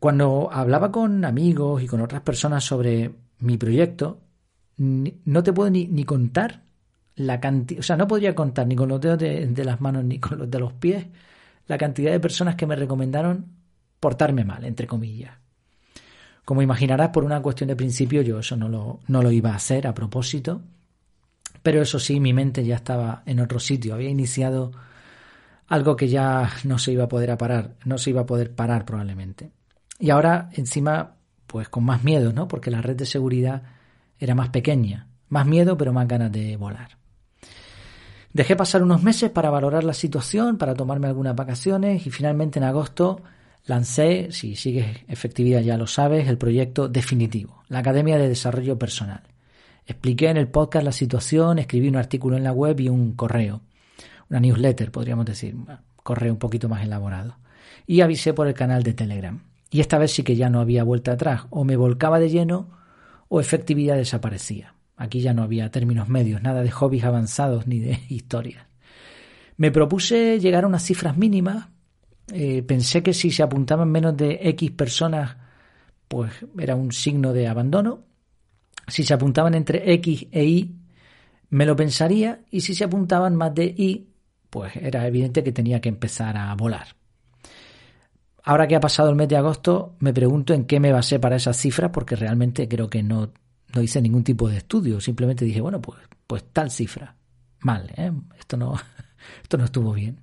Cuando 0.00 0.50
hablaba 0.50 0.90
con 0.90 1.24
amigos 1.24 1.80
y 1.80 1.86
con 1.86 2.00
otras 2.00 2.22
personas 2.22 2.64
sobre 2.64 3.22
mi 3.42 3.58
proyecto, 3.58 4.22
no 4.76 5.42
te 5.42 5.52
puedo 5.52 5.70
ni, 5.70 6.04
contar 6.04 6.62
la 7.14 7.40
cantidad, 7.40 7.80
o 7.80 7.82
sea, 7.82 7.96
no 7.96 8.06
podría 8.06 8.34
contar 8.34 8.66
ni 8.66 8.74
con 8.74 8.88
los 8.88 9.00
dedos 9.00 9.18
de, 9.18 9.64
las 9.64 9.80
manos 9.80 10.04
ni 10.04 10.18
con 10.18 10.38
los 10.38 10.50
de 10.50 10.58
los 10.58 10.72
pies 10.72 11.06
la 11.66 11.78
cantidad 11.78 12.10
de 12.10 12.20
personas 12.20 12.56
que 12.56 12.66
me 12.66 12.76
recomendaron 12.76 13.46
portarme 14.00 14.44
mal, 14.44 14.64
entre 14.64 14.86
comillas. 14.86 15.36
Como 16.44 16.60
imaginarás, 16.60 17.10
por 17.10 17.24
una 17.24 17.40
cuestión 17.40 17.68
de 17.68 17.76
principio, 17.76 18.22
yo 18.22 18.40
eso 18.40 18.56
no 18.56 18.68
lo, 18.68 19.00
no 19.06 19.22
lo 19.22 19.30
iba 19.30 19.52
a 19.52 19.56
hacer 19.56 19.86
a 19.86 19.94
propósito, 19.94 20.62
pero 21.62 21.80
eso 21.80 22.00
sí, 22.00 22.18
mi 22.18 22.32
mente 22.32 22.64
ya 22.64 22.76
estaba 22.76 23.22
en 23.26 23.38
otro 23.38 23.60
sitio, 23.60 23.94
había 23.94 24.10
iniciado 24.10 24.72
algo 25.68 25.96
que 25.96 26.08
ya 26.08 26.50
no 26.64 26.78
se 26.78 26.92
iba 26.92 27.04
a 27.04 27.08
poder 27.08 27.36
parar, 27.38 27.76
no 27.84 27.96
se 27.96 28.10
iba 28.10 28.22
a 28.22 28.26
poder 28.26 28.54
parar 28.54 28.84
probablemente. 28.84 29.52
Y 29.98 30.10
ahora, 30.10 30.50
encima, 30.52 31.14
pues 31.52 31.68
con 31.68 31.84
más 31.84 32.02
miedo, 32.02 32.32
¿no? 32.32 32.48
Porque 32.48 32.70
la 32.70 32.80
red 32.80 32.96
de 32.96 33.04
seguridad 33.04 33.62
era 34.18 34.34
más 34.34 34.48
pequeña, 34.48 35.08
más 35.28 35.46
miedo, 35.46 35.76
pero 35.76 35.92
más 35.92 36.08
ganas 36.08 36.32
de 36.32 36.56
volar. 36.56 36.96
Dejé 38.32 38.56
pasar 38.56 38.82
unos 38.82 39.02
meses 39.02 39.30
para 39.30 39.50
valorar 39.50 39.84
la 39.84 39.92
situación, 39.92 40.56
para 40.56 40.72
tomarme 40.72 41.08
algunas 41.08 41.36
vacaciones 41.36 42.06
y 42.06 42.10
finalmente 42.10 42.58
en 42.58 42.64
agosto 42.64 43.20
lancé, 43.66 44.32
si 44.32 44.56
sigues 44.56 45.04
efectividad 45.08 45.60
ya 45.60 45.76
lo 45.76 45.86
sabes, 45.86 46.26
el 46.26 46.38
proyecto 46.38 46.88
definitivo, 46.88 47.62
la 47.68 47.80
Academia 47.80 48.16
de 48.16 48.30
Desarrollo 48.30 48.78
Personal. 48.78 49.20
Expliqué 49.86 50.30
en 50.30 50.38
el 50.38 50.48
podcast 50.48 50.86
la 50.86 50.92
situación, 50.92 51.58
escribí 51.58 51.86
un 51.88 51.96
artículo 51.96 52.38
en 52.38 52.44
la 52.44 52.52
web 52.52 52.80
y 52.80 52.88
un 52.88 53.12
correo, 53.12 53.60
una 54.30 54.40
newsletter, 54.40 54.90
podríamos 54.90 55.26
decir, 55.26 55.54
correo 56.02 56.32
un 56.32 56.38
poquito 56.38 56.70
más 56.70 56.82
elaborado. 56.82 57.36
Y 57.86 58.00
avisé 58.00 58.32
por 58.32 58.46
el 58.46 58.54
canal 58.54 58.82
de 58.82 58.94
Telegram. 58.94 59.51
Y 59.72 59.80
esta 59.80 59.96
vez 59.96 60.12
sí 60.12 60.22
que 60.22 60.36
ya 60.36 60.50
no 60.50 60.60
había 60.60 60.84
vuelta 60.84 61.12
atrás, 61.12 61.46
o 61.48 61.64
me 61.64 61.76
volcaba 61.76 62.20
de 62.20 62.28
lleno 62.28 62.68
o 63.28 63.40
efectividad 63.40 63.96
desaparecía. 63.96 64.74
Aquí 64.96 65.22
ya 65.22 65.32
no 65.32 65.42
había 65.42 65.70
términos 65.70 66.10
medios, 66.10 66.42
nada 66.42 66.62
de 66.62 66.70
hobbies 66.70 67.04
avanzados 67.04 67.66
ni 67.66 67.80
de 67.80 67.98
historias. 68.10 68.66
Me 69.56 69.70
propuse 69.70 70.38
llegar 70.38 70.64
a 70.64 70.66
unas 70.66 70.84
cifras 70.84 71.16
mínimas. 71.16 71.68
Eh, 72.30 72.62
pensé 72.62 73.02
que 73.02 73.14
si 73.14 73.30
se 73.30 73.42
apuntaban 73.42 73.90
menos 73.90 74.14
de 74.14 74.40
X 74.42 74.72
personas, 74.72 75.38
pues 76.06 76.30
era 76.58 76.76
un 76.76 76.92
signo 76.92 77.32
de 77.32 77.48
abandono. 77.48 78.04
Si 78.88 79.04
se 79.04 79.14
apuntaban 79.14 79.54
entre 79.54 79.90
X 79.94 80.26
e 80.30 80.44
Y, 80.44 80.76
me 81.48 81.64
lo 81.64 81.74
pensaría. 81.76 82.42
Y 82.50 82.60
si 82.60 82.74
se 82.74 82.84
apuntaban 82.84 83.36
más 83.36 83.54
de 83.54 83.64
Y, 83.64 84.08
pues 84.50 84.76
era 84.76 85.06
evidente 85.06 85.42
que 85.42 85.52
tenía 85.52 85.80
que 85.80 85.88
empezar 85.88 86.36
a 86.36 86.54
volar. 86.54 86.88
Ahora 88.44 88.66
que 88.66 88.76
ha 88.76 88.80
pasado 88.80 89.08
el 89.10 89.16
mes 89.16 89.28
de 89.28 89.36
agosto, 89.36 89.96
me 90.00 90.12
pregunto 90.12 90.52
en 90.52 90.64
qué 90.64 90.80
me 90.80 90.92
basé 90.92 91.18
para 91.20 91.36
esas 91.36 91.56
cifras, 91.56 91.90
porque 91.92 92.16
realmente 92.16 92.68
creo 92.68 92.90
que 92.90 93.02
no 93.02 93.32
no 93.74 93.82
hice 93.82 94.00
ningún 94.00 94.24
tipo 94.24 94.48
de 94.48 94.58
estudio, 94.58 95.00
simplemente 95.00 95.44
dije, 95.44 95.60
bueno, 95.60 95.80
pues, 95.80 95.98
pues 96.26 96.44
tal 96.52 96.70
cifra. 96.70 97.16
Mal, 97.60 97.90
¿eh? 97.96 98.12
esto, 98.38 98.56
no, 98.56 98.74
esto 99.42 99.56
no 99.56 99.64
estuvo 99.64 99.92
bien. 99.92 100.20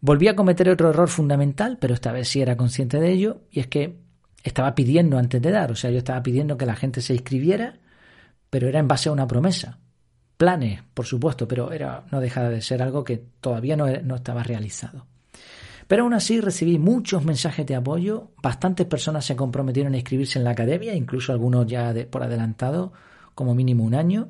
Volví 0.00 0.28
a 0.28 0.36
cometer 0.36 0.68
otro 0.70 0.90
error 0.90 1.08
fundamental, 1.08 1.78
pero 1.78 1.94
esta 1.94 2.12
vez 2.12 2.28
sí 2.28 2.40
era 2.40 2.56
consciente 2.56 2.98
de 2.98 3.10
ello, 3.10 3.42
y 3.50 3.60
es 3.60 3.66
que 3.66 4.00
estaba 4.42 4.74
pidiendo 4.74 5.18
antes 5.18 5.42
de 5.42 5.50
dar, 5.50 5.70
o 5.72 5.74
sea, 5.74 5.90
yo 5.90 5.98
estaba 5.98 6.22
pidiendo 6.22 6.56
que 6.56 6.66
la 6.66 6.76
gente 6.76 7.02
se 7.02 7.14
inscribiera, 7.14 7.78
pero 8.48 8.68
era 8.68 8.78
en 8.78 8.88
base 8.88 9.08
a 9.08 9.12
una 9.12 9.26
promesa. 9.26 9.78
Planes, 10.38 10.82
por 10.94 11.04
supuesto, 11.04 11.46
pero 11.46 11.70
era, 11.72 12.04
no 12.10 12.20
dejaba 12.20 12.48
de 12.48 12.62
ser 12.62 12.82
algo 12.82 13.04
que 13.04 13.18
todavía 13.40 13.76
no, 13.76 13.86
no 14.02 14.14
estaba 14.14 14.42
realizado. 14.42 15.06
Pero 15.90 16.04
aún 16.04 16.14
así 16.14 16.40
recibí 16.40 16.78
muchos 16.78 17.24
mensajes 17.24 17.66
de 17.66 17.74
apoyo, 17.74 18.30
bastantes 18.40 18.86
personas 18.86 19.24
se 19.24 19.34
comprometieron 19.34 19.92
a 19.92 19.96
inscribirse 19.96 20.38
en 20.38 20.44
la 20.44 20.52
academia, 20.52 20.94
incluso 20.94 21.32
algunos 21.32 21.66
ya 21.66 21.92
por 22.08 22.22
adelantado, 22.22 22.92
como 23.34 23.56
mínimo 23.56 23.82
un 23.82 23.96
año. 23.96 24.28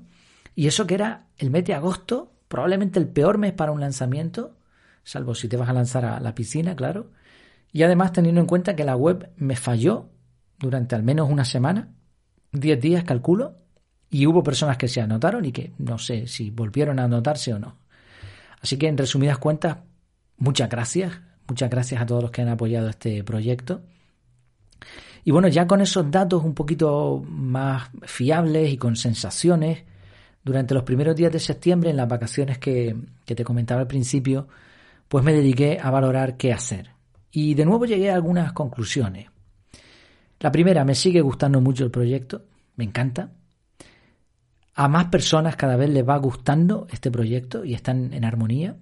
Y 0.55 0.69
eso 0.69 0.87
que 0.87 0.95
era 0.95 1.27
el 1.37 1.51
mes 1.51 1.67
de 1.67 1.75
agosto, 1.75 2.33
probablemente 2.49 2.99
el 2.99 3.09
peor 3.09 3.37
mes 3.37 3.53
para 3.53 3.73
un 3.73 3.81
lanzamiento, 3.83 4.57
salvo 5.05 5.35
si 5.35 5.49
te 5.49 5.59
vas 5.59 5.69
a 5.69 5.75
lanzar 5.75 6.07
a 6.07 6.19
la 6.19 6.35
piscina, 6.35 6.75
claro. 6.75 7.11
Y 7.73 7.83
además 7.83 8.15
teniendo 8.15 8.41
en 8.41 8.47
cuenta 8.47 8.75
que 8.75 8.85
la 8.85 8.97
web 8.97 9.31
me 9.37 9.55
falló 9.55 10.09
durante 10.59 10.95
al 10.95 11.03
menos 11.03 11.29
una 11.29 11.45
semana, 11.45 11.91
10 12.53 12.81
días 12.81 13.05
calculo, 13.05 13.59
y 14.09 14.27
hubo 14.27 14.43
personas 14.43 14.79
que 14.79 14.89
se 14.89 15.03
anotaron 15.03 15.45
y 15.45 15.53
que 15.53 15.75
no 15.77 15.99
sé 15.99 16.27
si 16.27 16.49
volvieron 16.49 16.99
a 16.99 17.05
anotarse 17.05 17.53
o 17.53 17.59
no. 17.59 17.77
Así 18.63 18.79
que 18.79 18.89
en 18.89 18.97
resumidas 18.97 19.37
cuentas, 19.37 19.77
muchas 20.39 20.71
gracias 20.71 21.21
Muchas 21.51 21.69
gracias 21.69 22.01
a 22.01 22.07
todos 22.07 22.23
los 22.23 22.31
que 22.31 22.43
han 22.43 22.49
apoyado 22.49 22.89
este 22.89 23.25
proyecto. 23.25 23.83
Y 25.25 25.33
bueno, 25.33 25.49
ya 25.49 25.67
con 25.67 25.81
esos 25.81 26.09
datos 26.09 26.45
un 26.45 26.55
poquito 26.55 27.25
más 27.29 27.91
fiables 28.03 28.73
y 28.73 28.77
con 28.77 28.95
sensaciones, 28.95 29.83
durante 30.45 30.75
los 30.75 30.85
primeros 30.85 31.17
días 31.17 31.33
de 31.33 31.41
septiembre, 31.41 31.91
en 31.91 31.97
las 31.97 32.09
vacaciones 32.09 32.59
que, 32.59 32.97
que 33.25 33.35
te 33.35 33.43
comentaba 33.43 33.81
al 33.81 33.89
principio, 33.89 34.47
pues 35.09 35.25
me 35.25 35.33
dediqué 35.33 35.81
a 35.83 35.91
valorar 35.91 36.37
qué 36.37 36.53
hacer. 36.53 36.91
Y 37.33 37.55
de 37.55 37.65
nuevo 37.65 37.85
llegué 37.85 38.13
a 38.13 38.15
algunas 38.15 38.53
conclusiones. 38.53 39.27
La 40.39 40.53
primera, 40.53 40.85
me 40.85 40.95
sigue 40.95 41.21
gustando 41.21 41.61
mucho 41.61 41.83
el 41.83 41.91
proyecto, 41.91 42.45
me 42.77 42.85
encanta. 42.85 43.33
A 44.77 44.87
más 44.87 45.07
personas 45.07 45.57
cada 45.57 45.75
vez 45.75 45.91
les 45.91 46.09
va 46.09 46.17
gustando 46.17 46.87
este 46.93 47.11
proyecto 47.11 47.65
y 47.65 47.75
están 47.75 48.15
en 48.15 48.25
armonía. 48.25 48.77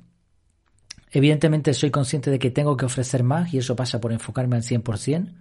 Evidentemente 1.11 1.75
soy 1.75 1.91
consciente 1.91 2.31
de 2.31 2.39
que 2.39 2.51
tengo 2.51 2.77
que 2.77 2.85
ofrecer 2.85 3.23
más 3.23 3.53
y 3.55 3.59
eso 3.59 3.77
pasa 3.77 4.01
por 4.01 4.13
enfocarme 4.13 4.57
al 4.57 4.63
100%, 4.63 5.33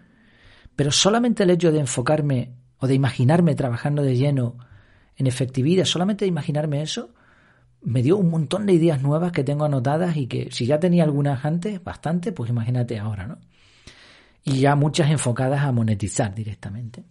pero 0.76 0.92
solamente 0.92 1.44
el 1.44 1.50
hecho 1.50 1.72
de 1.72 1.80
enfocarme 1.80 2.54
o 2.80 2.88
de 2.88 2.94
imaginarme 2.94 3.56
trabajando 3.56 4.04
de 4.04 4.16
lleno 4.16 4.58
en 5.16 5.28
efectividad, 5.28 5.86
solamente 5.86 6.26
de 6.26 6.30
imaginarme 6.30 6.82
eso, 6.82 7.14
me 7.82 8.04
dio 8.04 8.18
un 8.18 8.30
montón 8.30 8.66
de 8.66 8.74
ideas 8.74 9.02
nuevas 9.02 9.32
que 9.32 9.44
tengo 9.44 9.66
anotadas 9.66 10.18
y 10.18 10.28
que 10.28 10.50
si 10.52 10.66
ya 10.66 10.80
tenía 10.80 11.04
algunas 11.04 11.44
antes, 11.46 11.84
bastante, 11.84 12.32
pues 12.32 12.50
imagínate 12.50 13.00
ahora, 13.00 13.28
¿no? 13.28 13.40
Y 14.44 14.60
ya 14.60 14.76
muchas 14.76 15.10
enfocadas 15.10 15.62
a 15.64 15.72
monetizar 15.72 16.34
directamente. 16.34 17.04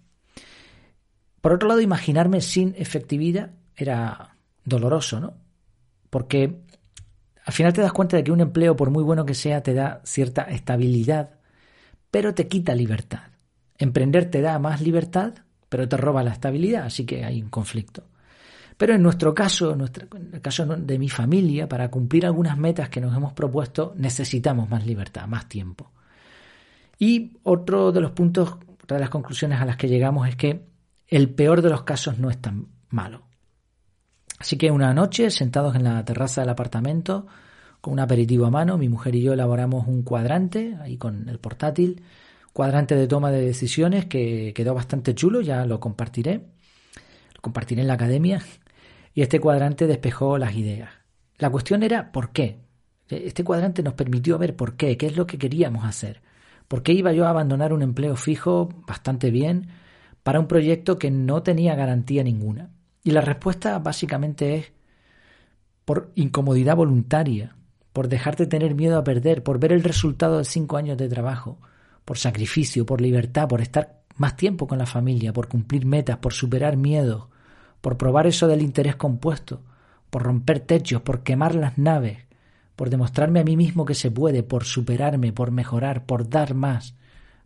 Por 1.41 1.53
otro 1.53 1.69
lado, 1.69 1.81
imaginarme 1.81 2.41
sin 2.41 2.75
efectividad 2.77 3.51
era 3.77 4.37
doloroso, 4.65 5.21
¿no? 5.21 5.35
Porque 6.11 6.63
al 7.47 7.53
final 7.53 7.73
te 7.73 7.81
das 7.81 7.93
cuenta 7.93 8.17
de 8.17 8.25
que 8.25 8.33
un 8.33 8.41
empleo, 8.41 8.75
por 8.75 8.91
muy 8.91 9.05
bueno 9.05 9.25
que 9.25 9.35
sea, 9.35 9.63
te 9.63 9.73
da 9.73 10.01
cierta 10.05 10.43
estabilidad, 10.43 11.39
pero 12.11 12.35
te 12.35 12.49
quita 12.49 12.75
libertad. 12.75 13.31
Emprender 13.79 14.29
te 14.29 14.41
da 14.41 14.59
más 14.59 14.81
libertad, 14.81 15.35
pero 15.69 15.89
te 15.89 15.97
roba 15.97 16.25
la 16.25 16.33
estabilidad, 16.33 16.87
así 16.87 17.07
que 17.07 17.25
hay 17.25 17.41
un 17.41 17.49
conflicto. 17.49 18.09
Pero 18.77 18.95
en 18.95 19.03
nuestro 19.03 19.33
caso, 19.33 19.73
en, 19.73 19.81
el 20.33 20.41
caso 20.41 20.67
de 20.67 20.99
mi 20.99 21.09
familia, 21.09 21.69
para 21.69 21.89
cumplir 21.89 22.27
algunas 22.27 22.59
metas 22.59 22.89
que 22.89 23.01
nos 23.01 23.17
hemos 23.17 23.33
propuesto, 23.33 23.95
necesitamos 23.97 24.69
más 24.69 24.85
libertad, 24.85 25.29
más 25.29 25.49
tiempo. 25.49 25.93
Y 26.99 27.39
otro 27.45 27.93
de 27.93 28.01
los 28.01 28.11
puntos, 28.11 28.57
otra 28.83 28.97
de 28.97 29.03
las 29.03 29.11
conclusiones 29.11 29.61
a 29.61 29.65
las 29.65 29.77
que 29.77 29.89
llegamos 29.89 30.29
es 30.29 30.35
que 30.35 30.67
el 31.07 31.31
peor 31.31 31.63
de 31.63 31.71
los 31.71 31.85
casos 31.85 32.19
no 32.19 32.29
es 32.29 32.39
tan 32.39 32.67
malo. 32.89 33.26
Así 34.39 34.57
que 34.57 34.71
una 34.71 34.93
noche, 34.93 35.31
sentados 35.31 35.75
en 35.77 35.85
la 35.85 36.05
terraza 36.05 36.43
del 36.43 36.51
apartamento, 36.51 37.27
con 37.81 37.95
un 37.95 38.01
aperitivo 38.01 38.47
a 38.47 38.51
mano, 38.51 38.77
mi 38.79 38.89
mujer 38.89 39.15
y 39.15 39.23
yo 39.23 39.33
elaboramos 39.33 39.87
un 39.87 40.03
cuadrante, 40.03 40.77
ahí 40.81 40.97
con 40.97 41.29
el 41.29 41.39
portátil, 41.39 42.03
cuadrante 42.53 42.97
de 42.97 43.07
toma 43.07 43.31
de 43.31 43.43
decisiones 43.43 44.07
que 44.07 44.53
quedó 44.55 44.75
bastante 44.75 45.15
chulo, 45.15 45.41
ya 45.41 45.65
lo 45.67 45.81
compartiré, 45.81 46.35
lo 47.35 47.41
compartiré 47.41 47.83
en 47.83 47.89
la 47.89 47.95
academia, 47.95 48.43
y 49.15 49.23
este 49.23 49.41
cuadrante 49.41 49.87
despejó 49.87 50.37
las 50.37 50.55
ideas. 50.55 50.91
La 51.39 51.51
cuestión 51.51 51.83
era 51.83 52.13
¿por 52.13 52.31
qué? 52.31 52.61
Este 53.09 53.45
cuadrante 53.45 53.83
nos 53.83 53.95
permitió 53.95 54.37
ver 54.37 54.57
por 54.57 54.77
qué, 54.77 54.97
qué 54.97 55.07
es 55.07 55.17
lo 55.17 55.27
que 55.27 55.39
queríamos 55.39 55.85
hacer. 55.85 56.23
¿Por 56.67 56.83
qué 56.83 56.93
iba 56.93 57.13
yo 57.13 57.27
a 57.27 57.31
abandonar 57.31 57.73
un 57.73 57.83
empleo 57.83 58.17
fijo 58.17 58.69
bastante 58.87 59.31
bien 59.31 59.69
para 60.23 60.41
un 60.41 60.49
proyecto 60.49 60.99
que 60.99 61.11
no 61.11 61.43
tenía 61.43 61.77
garantía 61.77 62.25
ninguna? 62.25 62.71
Y 63.07 63.13
la 63.13 63.21
respuesta 63.21 63.79
básicamente 63.79 64.57
es 64.57 64.73
por 65.85 66.11
incomodidad 66.17 66.75
voluntaria, 66.75 67.55
por 67.93 68.09
dejarte 68.09 68.49
tener 68.49 68.75
miedo 68.75 68.99
a 68.99 69.05
perder, 69.05 69.45
por 69.45 69.61
ver 69.61 69.71
el 69.71 69.85
resultado 69.85 70.39
de 70.39 70.45
cinco 70.45 70.77
años 70.77 70.99
de 70.99 71.09
trabajo, 71.09 71.61
por 72.05 72.19
sacrificio, 72.19 72.85
por 72.85 73.01
libertad, 73.01 73.47
por 73.47 73.61
estar 73.61 74.01
más 74.17 74.35
tiempo 74.37 74.67
con 74.67 74.79
la 74.79 74.87
familia, 74.87 75.33
por 75.33 75.47
cumplir 75.47 75.87
metas, 75.87 76.17
por 76.17 76.33
superar 76.33 76.77
miedos, 76.77 77.29
por 77.81 77.97
probar 77.97 78.27
eso 78.27 78.49
del 78.49 78.61
interés 78.61 78.97
compuesto, 78.97 79.63
por 80.11 80.25
romper 80.25 80.59
techos, 80.59 81.03
por 81.03 81.23
quemar 81.23 81.55
las 81.55 81.79
naves, 81.79 82.27
por 82.75 82.91
demostrarme 82.91 83.39
a 83.39 83.45
mí 83.45 83.57
mismo 83.57 83.85
que 83.85 83.95
se 83.95 84.11
puede, 84.11 84.43
por 84.43 84.65
superarme, 84.65 85.33
por 85.33 85.53
mejorar, 85.53 86.07
por 86.07 86.29
dar 86.29 86.55
más, 86.55 86.97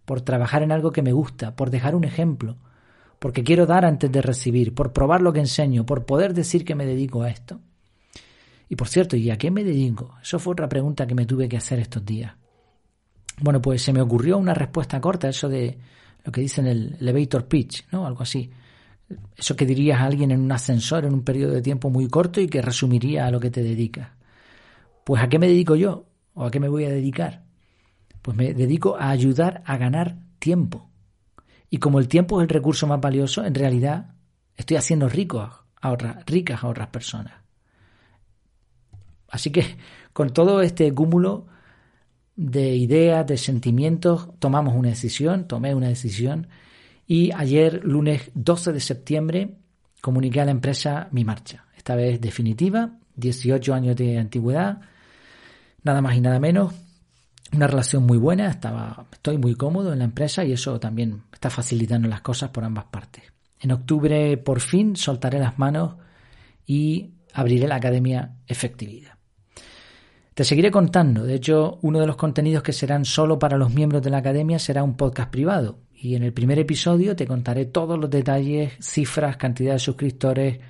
por 0.06 0.22
trabajar 0.22 0.62
en 0.62 0.72
algo 0.72 0.90
que 0.90 1.02
me 1.02 1.12
gusta, 1.12 1.54
por 1.54 1.68
dejar 1.68 1.94
un 1.94 2.04
ejemplo, 2.04 2.56
porque 3.20 3.44
quiero 3.44 3.66
dar 3.66 3.84
antes 3.84 4.10
de 4.10 4.22
recibir, 4.22 4.74
por 4.74 4.92
probar 4.92 5.20
lo 5.20 5.32
que 5.32 5.40
enseño, 5.40 5.84
por 5.84 6.06
poder 6.06 6.32
decir 6.34 6.64
que 6.64 6.74
me 6.74 6.86
dedico 6.86 7.22
a 7.22 7.30
esto. 7.30 7.60
Y 8.68 8.76
por 8.76 8.88
cierto, 8.88 9.14
¿y 9.14 9.30
a 9.30 9.36
qué 9.36 9.50
me 9.50 9.62
dedico? 9.62 10.16
Eso 10.22 10.38
fue 10.38 10.54
otra 10.54 10.68
pregunta 10.68 11.06
que 11.06 11.14
me 11.14 11.26
tuve 11.26 11.48
que 11.48 11.58
hacer 11.58 11.78
estos 11.78 12.04
días. 12.04 12.34
Bueno, 13.40 13.60
pues 13.60 13.82
se 13.82 13.92
me 13.92 14.00
ocurrió 14.00 14.38
una 14.38 14.54
respuesta 14.54 15.00
corta, 15.00 15.28
eso 15.28 15.50
de 15.50 15.78
lo 16.24 16.32
que 16.32 16.40
dicen 16.40 16.66
el 16.66 16.96
elevator 16.98 17.46
pitch, 17.46 17.88
¿no? 17.92 18.06
Algo 18.06 18.22
así. 18.22 18.50
Eso 19.36 19.54
que 19.54 19.66
dirías 19.66 20.00
a 20.00 20.06
alguien 20.06 20.30
en 20.30 20.40
un 20.40 20.52
ascensor 20.52 21.04
en 21.04 21.12
un 21.12 21.22
periodo 21.22 21.52
de 21.52 21.62
tiempo 21.62 21.90
muy 21.90 22.08
corto 22.08 22.40
y 22.40 22.48
que 22.48 22.62
resumiría 22.62 23.26
a 23.26 23.30
lo 23.30 23.38
que 23.38 23.50
te 23.50 23.62
dedicas. 23.62 24.08
Pues 25.04 25.22
¿a 25.22 25.28
qué 25.28 25.38
me 25.38 25.48
dedico 25.48 25.76
yo? 25.76 26.06
¿O 26.32 26.44
a 26.44 26.50
qué 26.50 26.58
me 26.58 26.68
voy 26.68 26.84
a 26.84 26.90
dedicar? 26.90 27.42
Pues 28.22 28.34
me 28.34 28.54
dedico 28.54 28.96
a 28.96 29.10
ayudar 29.10 29.62
a 29.66 29.76
ganar 29.76 30.16
tiempo. 30.38 30.89
Y 31.70 31.78
como 31.78 32.00
el 32.00 32.08
tiempo 32.08 32.40
es 32.40 32.44
el 32.44 32.48
recurso 32.48 32.86
más 32.86 33.00
valioso, 33.00 33.44
en 33.44 33.54
realidad 33.54 34.14
estoy 34.56 34.76
haciendo 34.76 35.08
ricos 35.08 35.50
a 35.80 35.92
otras, 35.92 36.26
ricas 36.26 36.62
a 36.62 36.68
otras 36.68 36.88
personas. 36.88 37.34
Así 39.28 39.50
que 39.50 39.76
con 40.12 40.32
todo 40.32 40.60
este 40.60 40.92
cúmulo 40.92 41.46
de 42.34 42.74
ideas, 42.74 43.26
de 43.26 43.36
sentimientos, 43.36 44.30
tomamos 44.38 44.74
una 44.74 44.88
decisión, 44.88 45.46
tomé 45.46 45.74
una 45.74 45.88
decisión 45.88 46.48
y 47.06 47.32
ayer, 47.32 47.84
lunes 47.84 48.30
12 48.34 48.72
de 48.72 48.80
septiembre, 48.80 49.56
comuniqué 50.00 50.40
a 50.40 50.44
la 50.44 50.50
empresa 50.50 51.08
mi 51.12 51.24
marcha. 51.24 51.66
Esta 51.76 51.94
vez 51.94 52.20
definitiva, 52.20 52.98
18 53.16 53.74
años 53.74 53.96
de 53.96 54.18
antigüedad, 54.18 54.80
nada 55.82 56.00
más 56.02 56.16
y 56.16 56.20
nada 56.20 56.40
menos. 56.40 56.74
Una 57.52 57.66
relación 57.66 58.04
muy 58.04 58.18
buena, 58.18 58.48
estaba, 58.48 59.06
estoy 59.12 59.36
muy 59.36 59.54
cómodo 59.54 59.92
en 59.92 59.98
la 59.98 60.04
empresa 60.04 60.44
y 60.44 60.52
eso 60.52 60.78
también 60.78 61.22
está 61.32 61.50
facilitando 61.50 62.08
las 62.08 62.20
cosas 62.20 62.50
por 62.50 62.64
ambas 62.64 62.84
partes. 62.84 63.24
En 63.58 63.72
octubre, 63.72 64.36
por 64.38 64.60
fin, 64.60 64.96
soltaré 64.96 65.38
las 65.38 65.58
manos 65.58 65.96
y 66.64 67.10
abriré 67.34 67.66
la 67.66 67.76
Academia 67.76 68.36
Efectividad. 68.46 69.14
Te 70.34 70.44
seguiré 70.44 70.70
contando. 70.70 71.24
De 71.24 71.34
hecho, 71.34 71.78
uno 71.82 72.00
de 72.00 72.06
los 72.06 72.16
contenidos 72.16 72.62
que 72.62 72.72
serán 72.72 73.04
solo 73.04 73.38
para 73.38 73.58
los 73.58 73.74
miembros 73.74 74.00
de 74.02 74.10
la 74.10 74.18
academia 74.18 74.58
será 74.58 74.82
un 74.82 74.96
podcast 74.96 75.30
privado. 75.30 75.80
Y 75.92 76.14
en 76.14 76.22
el 76.22 76.32
primer 76.32 76.58
episodio 76.58 77.14
te 77.14 77.26
contaré 77.26 77.66
todos 77.66 77.98
los 77.98 78.08
detalles, 78.08 78.72
cifras, 78.80 79.36
cantidad 79.36 79.74
de 79.74 79.78
suscriptores, 79.80 80.60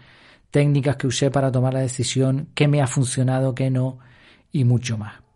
técnicas 0.50 0.96
que 0.96 1.06
usé 1.06 1.30
para 1.30 1.52
tomar 1.52 1.74
la 1.74 1.80
decisión, 1.80 2.48
qué 2.54 2.66
me 2.66 2.80
ha 2.82 2.88
funcionado, 2.88 3.54
qué 3.54 3.70
no 3.70 3.98
y 4.50 4.64
mucho 4.64 4.98
más. 4.98 5.29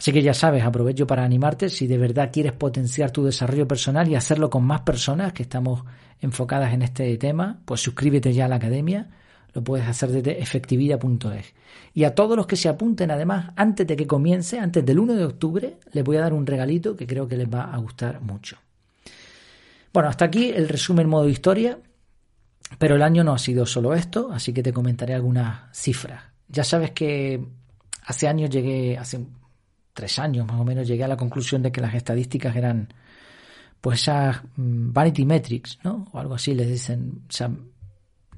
Así 0.00 0.14
que 0.14 0.22
ya 0.22 0.32
sabes, 0.32 0.64
aprovecho 0.64 1.06
para 1.06 1.24
animarte 1.24 1.68
si 1.68 1.86
de 1.86 1.98
verdad 1.98 2.30
quieres 2.32 2.52
potenciar 2.52 3.10
tu 3.10 3.22
desarrollo 3.22 3.68
personal 3.68 4.08
y 4.08 4.14
hacerlo 4.14 4.48
con 4.48 4.64
más 4.64 4.80
personas 4.80 5.34
que 5.34 5.42
estamos 5.42 5.84
enfocadas 6.22 6.72
en 6.72 6.80
este 6.80 7.18
tema, 7.18 7.60
pues 7.66 7.82
suscríbete 7.82 8.32
ya 8.32 8.46
a 8.46 8.48
la 8.48 8.56
academia 8.56 9.10
lo 9.52 9.62
puedes 9.62 9.86
hacer 9.86 10.08
desde 10.10 10.40
efectividad.es. 10.40 11.52
Y 11.92 12.04
a 12.04 12.14
todos 12.14 12.34
los 12.34 12.46
que 12.46 12.56
se 12.56 12.70
apunten, 12.70 13.10
además, 13.10 13.50
antes 13.56 13.86
de 13.86 13.94
que 13.94 14.06
comience, 14.06 14.58
antes 14.58 14.86
del 14.86 14.98
1 15.00 15.16
de 15.16 15.24
octubre, 15.26 15.76
les 15.92 16.02
voy 16.02 16.16
a 16.16 16.22
dar 16.22 16.32
un 16.32 16.46
regalito 16.46 16.96
que 16.96 17.06
creo 17.06 17.28
que 17.28 17.36
les 17.36 17.52
va 17.52 17.64
a 17.64 17.76
gustar 17.76 18.22
mucho. 18.22 18.56
Bueno, 19.92 20.08
hasta 20.08 20.24
aquí 20.24 20.48
el 20.48 20.66
resumen 20.66 21.10
modo 21.10 21.28
historia, 21.28 21.78
pero 22.78 22.94
el 22.94 23.02
año 23.02 23.22
no 23.22 23.34
ha 23.34 23.38
sido 23.38 23.66
solo 23.66 23.92
esto, 23.92 24.30
así 24.32 24.54
que 24.54 24.62
te 24.62 24.72
comentaré 24.72 25.12
algunas 25.12 25.76
cifras. 25.76 26.22
Ya 26.48 26.64
sabes 26.64 26.92
que 26.92 27.44
hace 28.06 28.28
años 28.28 28.48
llegué, 28.48 28.96
hace 28.96 29.26
tres 30.00 30.18
años 30.18 30.46
más 30.46 30.58
o 30.58 30.64
menos, 30.64 30.88
llegué 30.88 31.04
a 31.04 31.08
la 31.08 31.18
conclusión 31.18 31.62
de 31.62 31.70
que 31.70 31.82
las 31.82 31.92
estadísticas 31.92 32.56
eran 32.56 32.88
pues 33.82 34.00
esas 34.00 34.42
mm, 34.56 34.92
vanity 34.94 35.26
metrics, 35.26 35.78
¿no? 35.84 36.08
O 36.12 36.18
algo 36.18 36.34
así 36.34 36.54
les 36.54 36.68
dicen, 36.68 37.24
o 37.28 37.32
sea, 37.32 37.50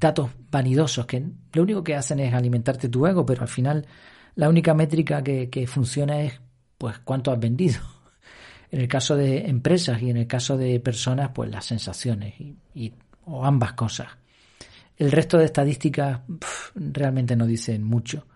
datos 0.01 0.31
vanidosos 0.51 1.07
que 1.07 1.25
lo 1.53 1.63
único 1.63 1.85
que 1.85 1.95
hacen 1.95 2.19
es 2.19 2.35
alimentarte 2.35 2.89
tu 2.89 3.07
ego, 3.07 3.25
pero 3.25 3.43
al 3.43 3.49
final 3.49 3.87
la 4.35 4.49
única 4.49 4.75
métrica 4.75 5.23
que, 5.23 5.67
funciona 5.69 6.23
es 6.23 6.41
pues 6.79 6.99
cuánto 6.99 7.31
has 7.31 7.39
vendido. 7.39 7.81
En 8.73 8.81
el 8.81 8.89
caso 8.89 9.17
de 9.17 9.51
empresas 9.51 10.01
y 10.01 10.09
en 10.09 10.17
el 10.17 10.27
caso 10.27 10.57
de 10.57 10.81
personas, 10.81 11.33
pues 11.35 11.51
las 11.51 11.67
sensaciones 11.67 12.33
y, 12.41 12.95
o 13.27 13.45
ambas 13.45 13.75
cosas. 13.75 14.09
El 14.97 15.13
resto 15.13 15.37
de 15.37 15.45
estadísticas 15.45 16.21
realmente 16.75 17.37
no 17.37 17.45
dicen 17.45 17.85
mucho, 17.85 18.27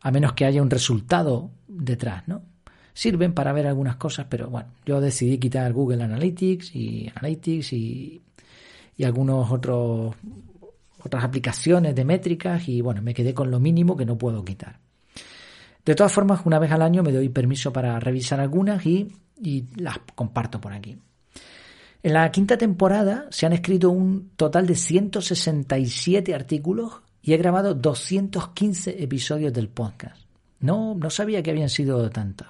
a 0.00 0.10
menos 0.10 0.32
que 0.32 0.44
haya 0.44 0.60
un 0.60 0.70
resultado 0.70 1.52
detrás, 1.68 2.26
¿no? 2.26 2.42
Sirven 2.96 3.34
para 3.34 3.52
ver 3.52 3.66
algunas 3.66 3.96
cosas, 3.96 4.24
pero 4.30 4.48
bueno, 4.48 4.70
yo 4.86 5.02
decidí 5.02 5.36
quitar 5.36 5.70
Google 5.74 6.02
Analytics 6.02 6.74
y 6.74 7.12
Analytics 7.14 7.74
y, 7.74 8.22
y 8.96 9.04
algunos 9.04 9.52
otros 9.52 10.14
otras 11.04 11.22
aplicaciones 11.22 11.94
de 11.94 12.06
métricas 12.06 12.66
y 12.70 12.80
bueno, 12.80 13.02
me 13.02 13.12
quedé 13.12 13.34
con 13.34 13.50
lo 13.50 13.60
mínimo 13.60 13.98
que 13.98 14.06
no 14.06 14.16
puedo 14.16 14.42
quitar. 14.42 14.78
De 15.84 15.94
todas 15.94 16.10
formas, 16.10 16.40
una 16.46 16.58
vez 16.58 16.72
al 16.72 16.80
año 16.80 17.02
me 17.02 17.12
doy 17.12 17.28
permiso 17.28 17.70
para 17.70 18.00
revisar 18.00 18.40
algunas 18.40 18.86
y, 18.86 19.12
las 19.76 19.98
comparto 20.14 20.58
por 20.58 20.72
aquí. 20.72 20.96
En 22.02 22.14
la 22.14 22.32
quinta 22.32 22.56
temporada 22.56 23.26
se 23.30 23.44
han 23.44 23.52
escrito 23.52 23.90
un 23.90 24.30
total 24.36 24.66
de 24.66 24.74
167 24.74 26.34
artículos 26.34 27.02
y 27.20 27.34
he 27.34 27.36
grabado 27.36 27.74
215 27.74 29.02
episodios 29.02 29.52
del 29.52 29.68
podcast. 29.68 30.16
No, 30.60 30.94
no 30.94 31.10
sabía 31.10 31.42
que 31.42 31.50
habían 31.50 31.68
sido 31.68 32.08
tantos. 32.08 32.48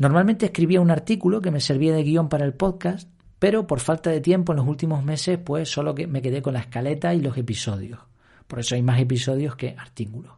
Normalmente 0.00 0.46
escribía 0.46 0.80
un 0.80 0.90
artículo 0.90 1.40
que 1.40 1.52
me 1.52 1.60
servía 1.60 1.94
de 1.94 2.02
guion 2.02 2.28
para 2.28 2.44
el 2.44 2.54
podcast 2.54 3.08
pero 3.40 3.66
por 3.66 3.80
falta 3.80 4.10
de 4.10 4.20
tiempo 4.20 4.52
en 4.52 4.58
los 4.58 4.68
últimos 4.68 5.02
meses, 5.02 5.38
pues 5.42 5.68
solo 5.68 5.94
que 5.94 6.06
me 6.06 6.20
quedé 6.20 6.42
con 6.42 6.52
la 6.52 6.60
escaleta 6.60 7.14
y 7.14 7.22
los 7.22 7.36
episodios. 7.38 7.98
Por 8.46 8.60
eso 8.60 8.74
hay 8.74 8.82
más 8.82 9.00
episodios 9.00 9.56
que 9.56 9.74
artículos. 9.76 10.32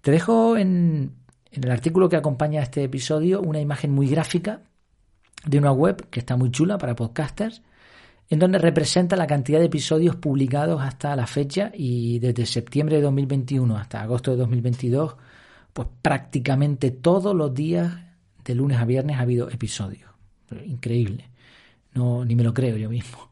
Te 0.00 0.12
dejo 0.12 0.56
en, 0.56 1.16
el 1.50 1.70
artículo 1.70 2.08
que 2.08 2.14
acompaña 2.14 2.60
a 2.60 2.62
este 2.62 2.84
episodio 2.84 3.40
una 3.40 3.60
imagen 3.60 3.90
muy 3.90 4.08
gráfica 4.08 4.62
de 5.44 5.58
una 5.58 5.72
web 5.72 6.08
que 6.08 6.20
está 6.20 6.36
muy 6.36 6.52
chula 6.52 6.78
para 6.78 6.94
podcasters, 6.94 7.62
en 8.30 8.38
donde 8.38 8.58
representa 8.58 9.16
la 9.16 9.26
cantidad 9.26 9.58
de 9.58 9.64
episodios 9.64 10.14
publicados 10.14 10.80
hasta 10.80 11.16
la 11.16 11.26
fecha 11.26 11.72
y 11.74 12.20
desde 12.20 12.46
septiembre 12.46 12.96
de 12.96 13.02
2021 13.02 13.76
hasta 13.76 14.02
agosto 14.02 14.30
de 14.30 14.36
2022, 14.36 15.16
pues 15.72 15.88
prácticamente 16.00 16.92
todos 16.92 17.34
los 17.34 17.52
días 17.52 18.07
de 18.48 18.54
lunes 18.54 18.78
a 18.78 18.86
viernes 18.86 19.18
ha 19.18 19.20
habido 19.20 19.50
episodios. 19.50 20.10
Increíble. 20.64 21.28
No, 21.94 22.24
ni 22.24 22.34
me 22.34 22.42
lo 22.42 22.54
creo 22.54 22.76
yo 22.78 22.88
mismo. 22.88 23.28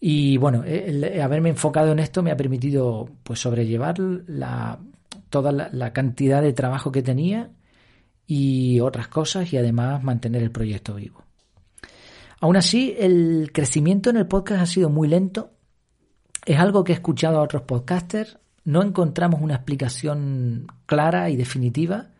Y 0.00 0.38
bueno, 0.38 0.64
el, 0.64 1.20
haberme 1.20 1.50
enfocado 1.50 1.92
en 1.92 1.98
esto 1.98 2.22
me 2.22 2.30
ha 2.30 2.36
permitido 2.36 3.06
pues 3.22 3.38
sobrellevar 3.38 3.98
la, 3.98 4.78
toda 5.28 5.52
la, 5.52 5.92
cantidad 5.92 6.40
de 6.40 6.54
trabajo 6.54 6.90
que 6.90 7.02
tenía 7.02 7.50
y 8.26 8.80
otras 8.80 9.08
cosas 9.08 9.52
y 9.52 9.58
además 9.58 10.02
mantener 10.02 10.42
el 10.42 10.50
proyecto 10.50 10.94
vivo. 10.94 11.22
Aún 12.40 12.56
así, 12.56 12.96
el 12.98 13.50
crecimiento 13.52 14.08
en 14.08 14.16
el 14.16 14.26
podcast 14.26 14.62
ha 14.62 14.66
sido 14.66 14.88
muy 14.88 15.06
lento. 15.06 15.50
Es 16.46 16.58
algo 16.58 16.82
que 16.82 16.92
he 16.92 16.94
escuchado 16.94 17.38
a 17.38 17.42
otros 17.42 17.62
podcasters. 17.62 18.38
No 18.64 18.82
encontramos 18.82 19.42
una 19.42 19.56
explicación 19.56 20.66
clara 20.86 21.28
y 21.28 21.36
definitiva, 21.36 22.12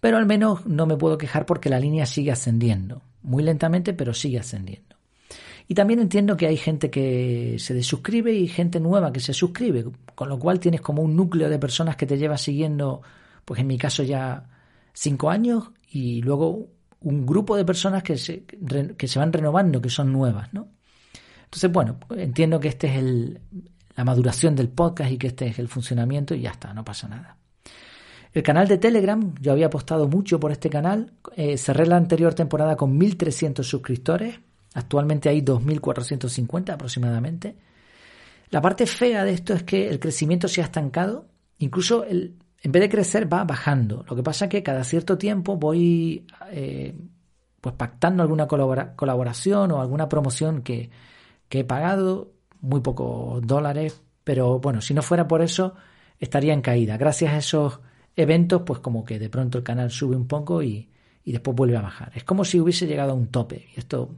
pero 0.00 0.16
al 0.16 0.26
menos 0.26 0.66
no 0.66 0.86
me 0.86 0.96
puedo 0.96 1.18
quejar 1.18 1.46
porque 1.46 1.70
la 1.70 1.80
línea 1.80 2.06
sigue 2.06 2.32
ascendiendo. 2.32 3.02
Muy 3.22 3.42
lentamente, 3.42 3.92
pero 3.92 4.14
sigue 4.14 4.38
ascendiendo. 4.38 4.96
Y 5.66 5.74
también 5.74 6.00
entiendo 6.00 6.36
que 6.36 6.46
hay 6.46 6.56
gente 6.56 6.90
que 6.90 7.56
se 7.58 7.74
desuscribe 7.74 8.32
y 8.32 8.48
gente 8.48 8.80
nueva 8.80 9.12
que 9.12 9.20
se 9.20 9.34
suscribe, 9.34 9.84
con 10.14 10.28
lo 10.28 10.38
cual 10.38 10.60
tienes 10.60 10.80
como 10.80 11.02
un 11.02 11.14
núcleo 11.14 11.50
de 11.50 11.58
personas 11.58 11.96
que 11.96 12.06
te 12.06 12.16
lleva 12.16 12.38
siguiendo, 12.38 13.02
pues 13.44 13.60
en 13.60 13.66
mi 13.66 13.76
caso 13.76 14.02
ya 14.02 14.48
cinco 14.94 15.28
años, 15.28 15.70
y 15.90 16.22
luego 16.22 16.68
un 17.00 17.26
grupo 17.26 17.56
de 17.56 17.66
personas 17.66 18.02
que 18.02 18.16
se, 18.16 18.44
que 18.44 19.08
se 19.08 19.18
van 19.18 19.32
renovando, 19.32 19.80
que 19.80 19.90
son 19.90 20.10
nuevas, 20.10 20.52
¿no? 20.54 20.68
Entonces, 21.44 21.70
bueno, 21.70 21.98
entiendo 22.16 22.60
que 22.60 22.68
este 22.68 22.88
es 22.88 22.96
el, 22.96 23.40
la 23.96 24.04
maduración 24.04 24.54
del 24.54 24.68
podcast 24.68 25.10
y 25.10 25.18
que 25.18 25.28
este 25.28 25.48
es 25.48 25.58
el 25.58 25.68
funcionamiento 25.68 26.34
y 26.34 26.40
ya 26.40 26.50
está, 26.50 26.72
no 26.72 26.84
pasa 26.84 27.08
nada. 27.08 27.36
El 28.38 28.44
canal 28.44 28.68
de 28.68 28.78
Telegram, 28.78 29.34
yo 29.40 29.50
había 29.50 29.66
apostado 29.66 30.06
mucho 30.06 30.38
por 30.38 30.52
este 30.52 30.70
canal, 30.70 31.10
eh, 31.34 31.58
cerré 31.58 31.86
la 31.86 31.96
anterior 31.96 32.34
temporada 32.34 32.76
con 32.76 32.96
1.300 32.96 33.64
suscriptores, 33.64 34.38
Actualmente 34.74 35.28
hay 35.28 35.42
2.450 35.42 36.74
aproximadamente. 36.74 37.56
La 38.50 38.60
parte 38.60 38.86
fea 38.86 39.24
de 39.24 39.32
esto 39.32 39.54
es 39.54 39.64
que 39.64 39.88
el 39.88 39.98
crecimiento 39.98 40.46
se 40.46 40.60
ha 40.60 40.66
estancado, 40.66 41.26
incluso 41.58 42.04
el, 42.04 42.36
en 42.62 42.70
vez 42.70 42.82
de 42.82 42.88
crecer 42.88 43.32
va 43.32 43.42
bajando. 43.42 44.04
Lo 44.08 44.14
que 44.14 44.22
pasa 44.22 44.44
es 44.44 44.52
que 44.52 44.62
cada 44.62 44.84
cierto 44.84 45.18
tiempo 45.18 45.56
voy, 45.56 46.24
eh, 46.52 46.94
pues 47.60 47.74
pactando 47.74 48.22
alguna 48.22 48.46
colaboración 48.46 49.72
o 49.72 49.80
alguna 49.80 50.08
promoción 50.08 50.62
que, 50.62 50.90
que 51.48 51.60
he 51.60 51.64
pagado, 51.64 52.30
muy 52.60 52.82
pocos 52.82 53.44
dólares, 53.44 54.00
pero 54.22 54.60
bueno, 54.60 54.80
si 54.80 54.94
no 54.94 55.02
fuera 55.02 55.26
por 55.26 55.42
eso, 55.42 55.74
estaría 56.20 56.52
en 56.52 56.60
caída. 56.60 56.96
Gracias 56.96 57.32
a 57.32 57.38
esos 57.38 57.80
eventos, 58.18 58.62
pues 58.66 58.80
como 58.80 59.04
que 59.04 59.18
de 59.18 59.30
pronto 59.30 59.58
el 59.58 59.64
canal 59.64 59.90
sube 59.90 60.16
un 60.16 60.26
poco 60.26 60.62
y, 60.62 60.88
y 61.24 61.32
después 61.32 61.56
vuelve 61.56 61.76
a 61.76 61.82
bajar. 61.82 62.12
Es 62.14 62.24
como 62.24 62.44
si 62.44 62.60
hubiese 62.60 62.86
llegado 62.86 63.12
a 63.12 63.14
un 63.14 63.28
tope. 63.28 63.68
Y 63.74 63.80
esto 63.80 64.10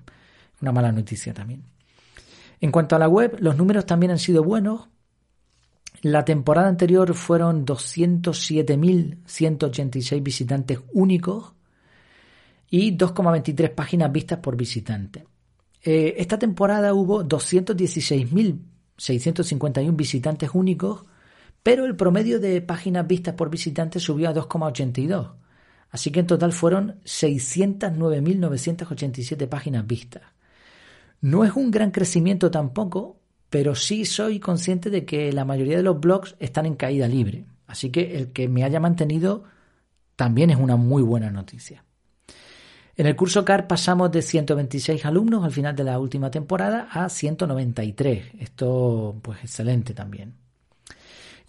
es 0.55 0.63
una 0.63 0.73
mala 0.73 0.91
noticia 0.91 1.33
también. 1.35 1.63
En 2.61 2.71
cuanto 2.71 2.97
a 2.97 2.99
la 2.99 3.09
web, 3.09 3.37
los 3.41 3.57
números 3.57 3.87
también 3.87 4.13
han 4.13 4.19
sido 4.19 4.43
buenos. 4.43 4.89
La 6.03 6.25
temporada 6.25 6.69
anterior 6.69 7.13
fueron 7.15 7.67
207.186 7.67 10.23
visitantes 10.23 10.81
únicos 10.93 11.53
y 12.71 12.97
2,23 12.97 13.75
páginas 13.75 14.11
vistas 14.11 14.39
por 14.39 14.57
visitante. 14.57 15.27
Eh, 15.83 16.15
esta 16.17 16.39
temporada 16.39 16.95
hubo 16.95 17.23
216.651 17.25 19.97
visitantes 19.97 20.51
únicos, 20.55 21.05
pero 21.63 21.85
el 21.85 21.95
promedio 21.97 22.41
de 22.41 22.63
páginas 22.63 23.07
vistas 23.07 23.35
por 23.35 23.51
visitante 23.51 24.01
subió 24.01 24.31
a 24.31 24.35
2,82. 24.35 25.33
Así 25.91 26.11
que 26.11 26.21
en 26.21 26.27
total 26.27 26.53
fueron 26.53 27.01
609.987 27.05 29.47
páginas 29.49 29.87
vistas. 29.87 30.23
No 31.21 31.45
es 31.45 31.53
un 31.55 31.71
gran 31.71 31.91
crecimiento 31.91 32.51
tampoco, 32.51 33.21
pero 33.51 33.75
sí 33.75 34.07
soy 34.07 34.41
consciente 34.41 34.89
de 34.91 35.05
que 35.05 35.33
la 35.33 35.45
mayoría 35.45 35.77
de 35.77 35.83
los 35.83 36.01
blogs 36.01 36.37
están 36.39 36.65
en 36.67 36.77
caída 36.77 37.09
libre. 37.09 37.45
Así 37.67 37.91
que 37.91 38.17
el 38.17 38.33
que 38.33 38.49
me 38.49 38.65
haya 38.65 38.81
mantenido 38.81 39.45
también 40.17 40.51
es 40.51 40.57
una 40.57 40.77
muy 40.77 41.03
buena 41.03 41.31
noticia. 41.31 41.85
En 42.97 43.07
el 43.07 43.17
curso 43.17 43.45
CAR 43.45 43.67
pasamos 43.67 44.13
de 44.13 44.23
126 44.23 45.05
alumnos 45.07 45.45
al 45.45 45.53
final 45.53 45.75
de 45.75 45.85
la 45.85 45.99
última 45.99 46.31
temporada 46.31 46.89
a 46.91 47.09
193. 47.09 48.35
Esto, 48.39 49.19
pues, 49.23 49.39
excelente 49.43 49.95
también. 49.95 50.35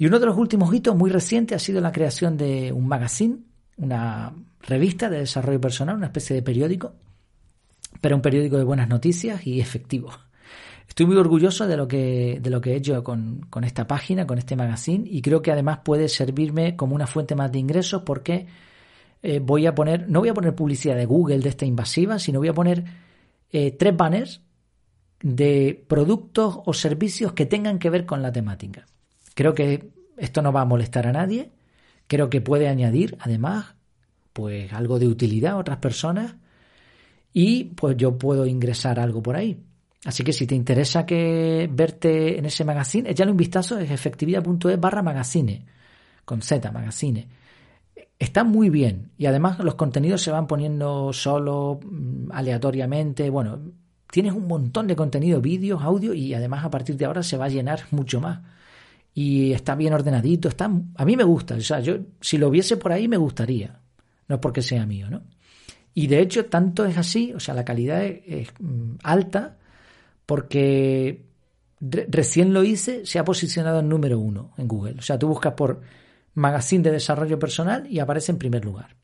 Y 0.01 0.07
uno 0.07 0.19
de 0.19 0.25
los 0.25 0.35
últimos 0.35 0.73
hitos 0.73 0.95
muy 0.95 1.11
recientes 1.11 1.55
ha 1.55 1.59
sido 1.59 1.79
la 1.79 1.91
creación 1.91 2.35
de 2.35 2.73
un 2.73 2.87
magazine, 2.87 3.37
una 3.77 4.33
revista 4.61 5.11
de 5.11 5.19
desarrollo 5.19 5.61
personal, 5.61 5.95
una 5.95 6.07
especie 6.07 6.35
de 6.35 6.41
periódico, 6.41 6.95
pero 8.01 8.15
un 8.15 8.23
periódico 8.23 8.57
de 8.57 8.63
buenas 8.63 8.89
noticias 8.89 9.45
y 9.45 9.61
efectivo. 9.61 10.09
Estoy 10.87 11.05
muy 11.05 11.17
orgulloso 11.17 11.67
de 11.67 11.77
lo 11.77 11.87
que, 11.87 12.39
de 12.41 12.49
lo 12.49 12.61
que 12.61 12.71
he 12.71 12.77
hecho 12.77 13.03
con, 13.03 13.41
con 13.51 13.63
esta 13.63 13.85
página, 13.85 14.25
con 14.25 14.39
este 14.39 14.55
magazine, 14.55 15.07
y 15.07 15.21
creo 15.21 15.43
que 15.43 15.51
además 15.51 15.81
puede 15.85 16.09
servirme 16.09 16.75
como 16.75 16.95
una 16.95 17.05
fuente 17.05 17.35
más 17.35 17.51
de 17.51 17.59
ingresos 17.59 18.01
porque 18.01 18.47
eh, 19.21 19.39
voy 19.39 19.67
a 19.67 19.75
poner, 19.75 20.09
no 20.09 20.21
voy 20.21 20.29
a 20.29 20.33
poner 20.33 20.55
publicidad 20.55 20.95
de 20.95 21.05
Google 21.05 21.41
de 21.41 21.49
esta 21.49 21.67
invasiva, 21.67 22.17
sino 22.17 22.39
voy 22.39 22.47
a 22.47 22.55
poner 22.55 22.85
eh, 23.51 23.69
tres 23.69 23.95
banners 23.95 24.41
de 25.21 25.85
productos 25.87 26.57
o 26.65 26.73
servicios 26.73 27.33
que 27.33 27.45
tengan 27.45 27.77
que 27.77 27.91
ver 27.91 28.07
con 28.07 28.23
la 28.23 28.31
temática. 28.31 28.87
Creo 29.41 29.55
que 29.55 29.89
esto 30.17 30.43
no 30.43 30.53
va 30.53 30.61
a 30.61 30.65
molestar 30.65 31.07
a 31.07 31.11
nadie. 31.11 31.49
Creo 32.05 32.29
que 32.29 32.41
puede 32.41 32.67
añadir, 32.67 33.17
además, 33.19 33.73
pues 34.33 34.71
algo 34.71 34.99
de 34.99 35.07
utilidad 35.07 35.53
a 35.53 35.57
otras 35.57 35.79
personas 35.79 36.35
y 37.33 37.63
pues 37.63 37.97
yo 37.97 38.19
puedo 38.19 38.45
ingresar 38.45 38.99
algo 38.99 39.23
por 39.23 39.35
ahí. 39.35 39.59
Así 40.05 40.23
que 40.23 40.31
si 40.31 40.45
te 40.45 40.53
interesa 40.53 41.07
que 41.07 41.67
verte 41.73 42.37
en 42.37 42.45
ese 42.45 42.63
magazine, 42.63 43.09
échale 43.09 43.31
un 43.31 43.37
vistazo, 43.37 43.79
es 43.79 43.89
efectividad.es 43.89 44.79
barra 44.79 45.01
magazine, 45.01 45.65
con 46.23 46.43
Z, 46.43 46.71
magazine. 46.71 47.27
Está 48.19 48.43
muy 48.43 48.69
bien 48.69 49.09
y 49.17 49.25
además 49.25 49.57
los 49.57 49.73
contenidos 49.73 50.21
se 50.21 50.29
van 50.29 50.45
poniendo 50.45 51.11
solo, 51.13 51.79
mm, 51.83 52.31
aleatoriamente. 52.31 53.31
Bueno, 53.31 53.57
tienes 54.11 54.33
un 54.33 54.45
montón 54.45 54.85
de 54.85 54.95
contenido, 54.95 55.41
vídeos, 55.41 55.81
audio 55.81 56.13
y 56.13 56.31
además 56.35 56.63
a 56.63 56.69
partir 56.69 56.95
de 56.95 57.05
ahora 57.05 57.23
se 57.23 57.37
va 57.37 57.45
a 57.45 57.49
llenar 57.49 57.85
mucho 57.89 58.21
más. 58.21 58.60
Y 59.13 59.51
está 59.51 59.75
bien 59.75 59.93
ordenadito, 59.93 60.47
está, 60.47 60.71
a 60.95 61.05
mí 61.05 61.17
me 61.17 61.23
gusta. 61.23 61.55
O 61.55 61.61
sea, 61.61 61.79
yo 61.79 61.97
si 62.21 62.37
lo 62.37 62.49
viese 62.49 62.77
por 62.77 62.91
ahí 62.91 63.07
me 63.07 63.17
gustaría. 63.17 63.79
No 64.27 64.35
es 64.35 64.41
porque 64.41 64.61
sea 64.61 64.85
mío, 64.85 65.09
¿no? 65.09 65.21
Y 65.93 66.07
de 66.07 66.21
hecho, 66.21 66.45
tanto 66.45 66.85
es 66.85 66.97
así, 66.97 67.33
o 67.33 67.39
sea, 67.39 67.53
la 67.53 67.65
calidad 67.65 68.03
es, 68.03 68.49
mm, 68.59 68.95
alta 69.03 69.57
porque 70.25 71.25
recién 71.81 72.53
lo 72.53 72.63
hice, 72.63 73.05
se 73.05 73.19
ha 73.19 73.25
posicionado 73.25 73.79
en 73.79 73.89
número 73.89 74.19
uno 74.19 74.51
en 74.57 74.67
Google. 74.67 74.95
O 74.99 75.01
sea, 75.01 75.19
tú 75.19 75.27
buscas 75.27 75.53
por 75.53 75.81
magazine 76.35 76.83
de 76.83 76.91
desarrollo 76.91 77.37
personal 77.39 77.85
y 77.89 77.99
aparece 77.99 78.31
en 78.31 78.37
primer 78.37 78.63
lugar. 78.63 78.95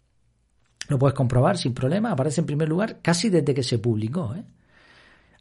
Lo 0.88 0.98
puedes 0.98 1.16
comprobar 1.16 1.58
sin 1.58 1.74
problema, 1.74 2.12
aparece 2.12 2.40
en 2.40 2.48
primer 2.48 2.70
lugar 2.70 3.00
casi 3.02 3.30
desde 3.30 3.54
que 3.54 3.64
se 3.64 3.80
publicó. 3.80 4.34
¿eh? 4.36 4.46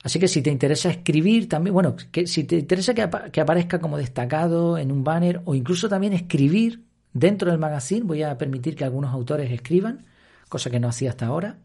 Así 0.06 0.20
que 0.20 0.28
si 0.28 0.40
te 0.40 0.52
interesa 0.52 0.88
escribir 0.88 1.48
también, 1.48 1.74
bueno, 1.74 1.96
que 2.12 2.28
si 2.28 2.44
te 2.44 2.58
interesa 2.58 2.94
que, 2.94 3.02
aparezca 3.02 3.80
como 3.80 3.98
destacado 3.98 4.78
en 4.78 4.92
un 4.92 5.02
banner 5.02 5.42
o 5.46 5.56
incluso 5.56 5.88
también 5.88 6.12
escribir 6.12 6.84
dentro 7.12 7.50
del 7.50 7.58
magazine, 7.58 8.04
voy 8.04 8.22
a 8.22 8.38
permitir 8.38 8.76
que 8.76 8.84
algunos 8.84 9.12
autores 9.12 9.50
escriban, 9.50 10.06
cosa 10.48 10.70
que 10.70 10.78
no 10.78 10.86
hacía 10.86 11.10
hasta 11.10 11.26
ahora. 11.26 11.58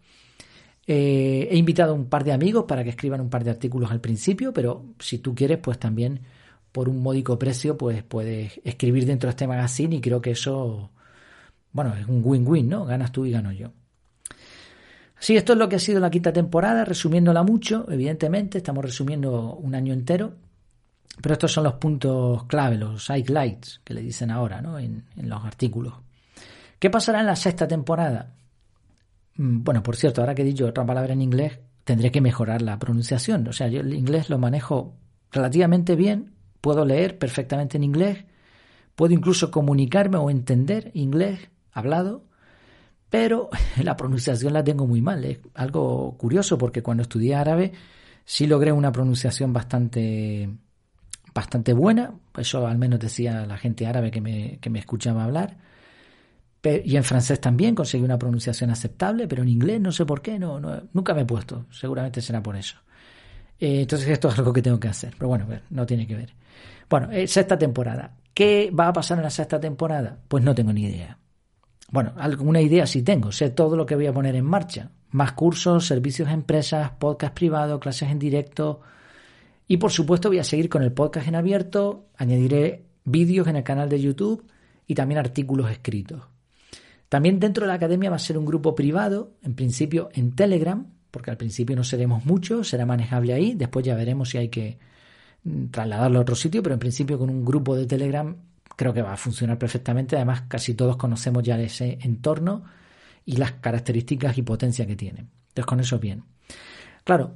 Eh, 0.88 1.50
he 1.52 1.56
invitado 1.56 1.92
a 1.92 1.96
un 1.96 2.08
par 2.08 2.24
de 2.24 2.32
amigos 2.32 2.66
para 2.68 2.84
que 2.84 2.90
escriban 2.90 3.22
un 3.22 3.30
par 3.30 3.44
de 3.44 3.52
artículos 3.52 3.92
al 3.92 4.02
principio, 4.02 4.52
pero 4.54 4.86
si 4.98 5.20
tú 5.20 5.36
quieres, 5.36 5.60
pues 5.60 5.78
también 5.78 6.22
por 6.72 6.90
un 6.90 7.04
módico 7.04 7.38
precio, 7.38 7.78
pues 7.78 8.02
puedes 8.02 8.60
escribir 8.64 9.06
dentro 9.06 9.28
de 9.28 9.34
este 9.34 9.46
magazine 9.46 9.98
y 9.98 10.02
creo 10.02 10.20
que 10.20 10.32
eso, 10.32 10.90
bueno, 11.74 11.96
es 11.96 12.08
un 12.08 12.24
win-win, 12.26 12.68
¿no? 12.68 12.86
Ganas 12.86 13.12
tú 13.12 13.24
y 13.24 13.30
gano 13.30 13.52
yo. 13.52 13.72
Sí, 15.22 15.38
esto 15.38 15.54
es 15.54 15.60
lo 15.60 15.70
que 15.70 15.76
ha 15.76 15.80
sido 15.80 16.00
la 16.00 16.10
quinta 16.10 16.34
temporada, 16.34 16.84
resumiéndola 16.84 17.44
mucho, 17.44 17.86
evidentemente, 17.90 18.58
estamos 18.58 18.84
resumiendo 18.84 19.54
un 19.54 19.76
año 19.76 19.94
entero, 19.94 20.34
pero 21.22 21.34
estos 21.34 21.54
son 21.54 21.64
los 21.64 21.76
puntos 21.76 22.44
clave, 22.46 22.76
los 22.76 23.10
highlights 23.10 23.82
que 23.84 23.94
le 23.94 24.02
dicen 24.02 24.32
ahora, 24.32 24.62
¿no? 24.62 24.80
En, 24.80 25.06
en 25.16 25.30
los 25.30 25.46
artículos. 25.46 25.94
¿Qué 26.80 26.90
pasará 26.90 27.20
en 27.20 27.28
la 27.28 27.36
sexta 27.36 27.68
temporada? 27.68 28.34
Mm, 29.36 29.64
bueno, 29.64 29.84
por 29.84 29.96
cierto, 29.96 30.22
ahora 30.22 30.36
que 30.36 30.42
he 30.42 30.46
dicho 30.46 30.66
otra 30.66 30.86
palabra 30.86 31.14
en 31.14 31.22
inglés, 31.22 31.60
tendré 31.84 32.12
que 32.12 32.20
mejorar 32.20 32.62
la 32.62 32.80
pronunciación. 32.80 33.48
O 33.48 33.54
sea, 33.54 33.68
yo 33.68 33.82
el 33.82 33.94
inglés 33.94 34.30
lo 34.30 34.40
manejo 34.40 34.96
relativamente 35.32 35.96
bien, 35.96 36.34
Puedo 36.62 36.86
leer 36.86 37.18
perfectamente 37.18 37.78
en 37.78 37.84
inglés, 37.84 38.24
puedo 38.96 39.14
incluso 39.14 39.50
comunicarme 39.50 40.18
o 40.18 40.30
entender 40.30 40.92
inglés 40.94 41.50
hablado, 41.72 42.24
pero 43.12 43.50
la 43.84 43.96
pronunciación 43.96 44.54
la 44.54 44.64
tengo 44.64 44.88
muy 44.88 45.02
mal. 45.02 45.24
Es 45.24 45.38
algo 45.54 46.18
curioso 46.18 46.58
porque 46.58 46.82
cuando 46.82 47.04
estudié 47.04 47.36
árabe 47.36 47.74
sí 48.26 48.48
logré 48.48 48.72
una 48.72 48.92
pronunciación 48.92 49.54
bastante, 49.54 50.50
bastante 51.36 51.74
buena, 51.74 52.16
eso 52.38 52.66
al 52.66 52.80
menos 52.80 53.00
decía 53.00 53.46
la 53.46 53.58
gente 53.58 53.86
árabe 53.86 54.10
que 54.10 54.22
me, 54.22 54.58
que 54.60 54.72
me 54.72 54.80
escuchaba 54.80 55.26
hablar. 55.26 55.58
Y 56.64 56.96
en 56.96 57.04
francés 57.04 57.42
también 57.42 57.76
conseguí 57.76 58.04
una 58.04 58.20
pronunciación 58.20 58.70
aceptable, 58.70 59.28
pero 59.28 59.42
en 59.42 59.50
inglés 59.50 59.82
no 59.82 59.92
sé 59.92 60.06
por 60.06 60.22
qué, 60.22 60.38
no, 60.38 60.60
nunca 60.94 61.14
me 61.16 61.22
he 61.22 61.26
puesto, 61.26 61.66
seguramente 61.72 62.22
será 62.22 62.42
por 62.42 62.56
eso. 62.56 62.78
Eh, 63.60 63.82
entonces 63.82 64.08
esto 64.08 64.30
es 64.30 64.38
algo 64.38 64.54
que 64.54 64.62
tengo 64.62 64.80
que 64.80 64.88
hacer, 64.88 65.14
pero 65.18 65.28
bueno, 65.28 65.48
no 65.72 65.86
tiene 65.88 66.06
que 66.06 66.16
ver. 66.16 66.34
Bueno, 66.88 67.12
eh, 67.12 67.28
sexta 67.28 67.58
temporada. 67.58 68.16
¿Qué 68.34 68.72
va 68.72 68.88
a 68.88 68.94
pasar 68.94 69.18
en 69.18 69.24
la 69.24 69.32
sexta 69.32 69.60
temporada? 69.60 70.20
Pues 70.28 70.44
no 70.44 70.54
tengo 70.54 70.72
ni 70.72 70.84
idea. 70.84 71.18
Bueno, 71.92 72.14
alguna 72.16 72.62
idea 72.62 72.88
sí 72.88 73.04
tengo, 73.04 73.34
sé 73.34 73.50
todo 73.50 73.76
lo 73.76 73.86
que 73.86 73.96
voy 73.96 74.08
a 74.08 74.14
poner 74.14 74.36
en 74.36 74.46
marcha. 74.46 74.92
Más 75.12 75.34
cursos, 75.34 75.86
servicios 75.86 76.30
a 76.30 76.34
empresas, 76.34 76.92
podcast 76.92 77.34
privado, 77.34 77.82
clases 77.82 78.10
en 78.10 78.18
directo. 78.18 78.80
Y 79.68 79.76
por 79.76 79.92
supuesto 79.92 80.30
voy 80.30 80.40
a 80.40 80.46
seguir 80.46 80.70
con 80.70 80.84
el 80.84 80.94
podcast 80.94 81.28
en 81.28 81.36
abierto, 81.36 82.06
añadiré 82.16 82.86
vídeos 83.04 83.48
en 83.48 83.58
el 83.58 83.64
canal 83.64 83.90
de 83.90 84.00
YouTube 84.00 84.46
y 84.88 84.96
también 84.96 85.20
artículos 85.20 85.70
escritos. 85.70 86.24
También 87.10 87.42
dentro 87.42 87.66
de 87.66 87.68
la 87.68 87.74
academia 87.74 88.10
va 88.10 88.16
a 88.16 88.20
ser 88.20 88.38
un 88.38 88.46
grupo 88.46 88.74
privado, 88.74 89.34
en 89.44 89.54
principio 89.54 90.10
en 90.14 90.32
Telegram, 90.32 90.88
porque 91.12 91.30
al 91.30 91.36
principio 91.36 91.76
no 91.76 91.84
seremos 91.84 92.26
muchos, 92.26 92.70
será 92.70 92.86
manejable 92.86 93.34
ahí, 93.34 93.54
después 93.54 93.86
ya 93.86 93.96
veremos 93.96 94.30
si 94.30 94.38
hay 94.38 94.48
que 94.48 94.80
trasladarlo 95.72 96.20
a 96.20 96.22
otro 96.22 96.36
sitio, 96.36 96.64
pero 96.64 96.74
en 96.74 96.80
principio 96.80 97.20
con 97.20 97.30
un 97.30 97.44
grupo 97.44 97.76
de 97.76 97.86
Telegram 97.86 98.34
creo 98.82 98.96
que 98.96 99.04
va 99.04 99.14
a 99.14 99.18
funcionar 99.18 99.60
perfectamente. 99.60 100.16
Además, 100.16 100.46
casi 100.48 100.74
todos 100.74 100.98
conocemos 100.98 101.44
ya 101.44 101.56
ese 101.60 102.00
entorno 102.02 102.64
y 103.24 103.38
las 103.38 103.52
características 103.52 104.36
y 104.40 104.42
potencia 104.42 104.88
que 104.88 104.96
tiene. 104.96 105.28
Entonces, 105.50 105.68
con 105.68 105.80
eso 105.80 106.00
bien. 106.00 106.24
Claro, 107.04 107.36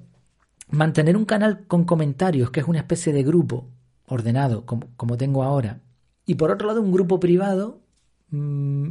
mantener 0.71 1.15
un 1.15 1.25
canal 1.25 1.67
con 1.67 1.83
comentarios, 1.85 2.49
que 2.49 2.61
es 2.61 2.67
una 2.67 2.79
especie 2.79 3.13
de 3.13 3.21
grupo 3.21 3.69
ordenado, 4.07 4.65
como, 4.65 4.87
como 4.97 5.17
tengo 5.17 5.43
ahora, 5.43 5.81
y 6.25 6.33
por 6.33 6.49
otro 6.49 6.67
lado 6.67 6.81
un 6.81 6.91
grupo 6.91 7.19
privado, 7.19 7.79
mmm, 8.31 8.89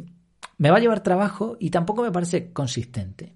me 0.58 0.70
va 0.70 0.76
a 0.76 0.80
llevar 0.80 1.02
trabajo 1.02 1.56
y 1.58 1.70
tampoco 1.70 2.04
me 2.04 2.12
parece 2.12 2.52
consistente. 2.52 3.34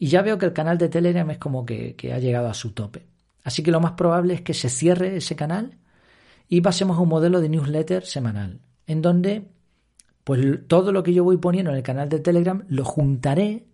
Y 0.00 0.08
ya 0.08 0.22
veo 0.22 0.36
que 0.36 0.46
el 0.46 0.52
canal 0.52 0.78
de 0.78 0.88
Telegram 0.88 1.30
es 1.30 1.38
como 1.38 1.64
que 1.64 1.94
ha 2.12 2.18
llegado 2.18 2.48
a 2.48 2.54
su 2.54 2.72
tope. 2.72 3.06
Así 3.44 3.62
que 3.62 3.70
lo 3.70 3.78
más 3.78 3.92
probable 3.92 4.34
es 4.34 4.40
que 4.40 4.52
se 4.52 4.68
cierre 4.68 5.16
ese 5.16 5.36
canal 5.36 5.78
y 6.48 6.60
pasemos 6.60 6.96
a 6.96 7.00
un 7.00 7.08
modelo 7.08 7.40
de 7.40 7.48
newsletter 7.48 8.04
semanal, 8.04 8.60
en 8.86 9.02
donde 9.02 9.48
pues 10.24 10.40
todo 10.66 10.92
lo 10.92 11.02
que 11.02 11.14
yo 11.14 11.24
voy 11.24 11.38
poniendo 11.38 11.70
en 11.70 11.78
el 11.78 11.82
canal 11.82 12.08
de 12.08 12.20
Telegram 12.20 12.62
lo 12.68 12.84
juntaré 12.84 13.66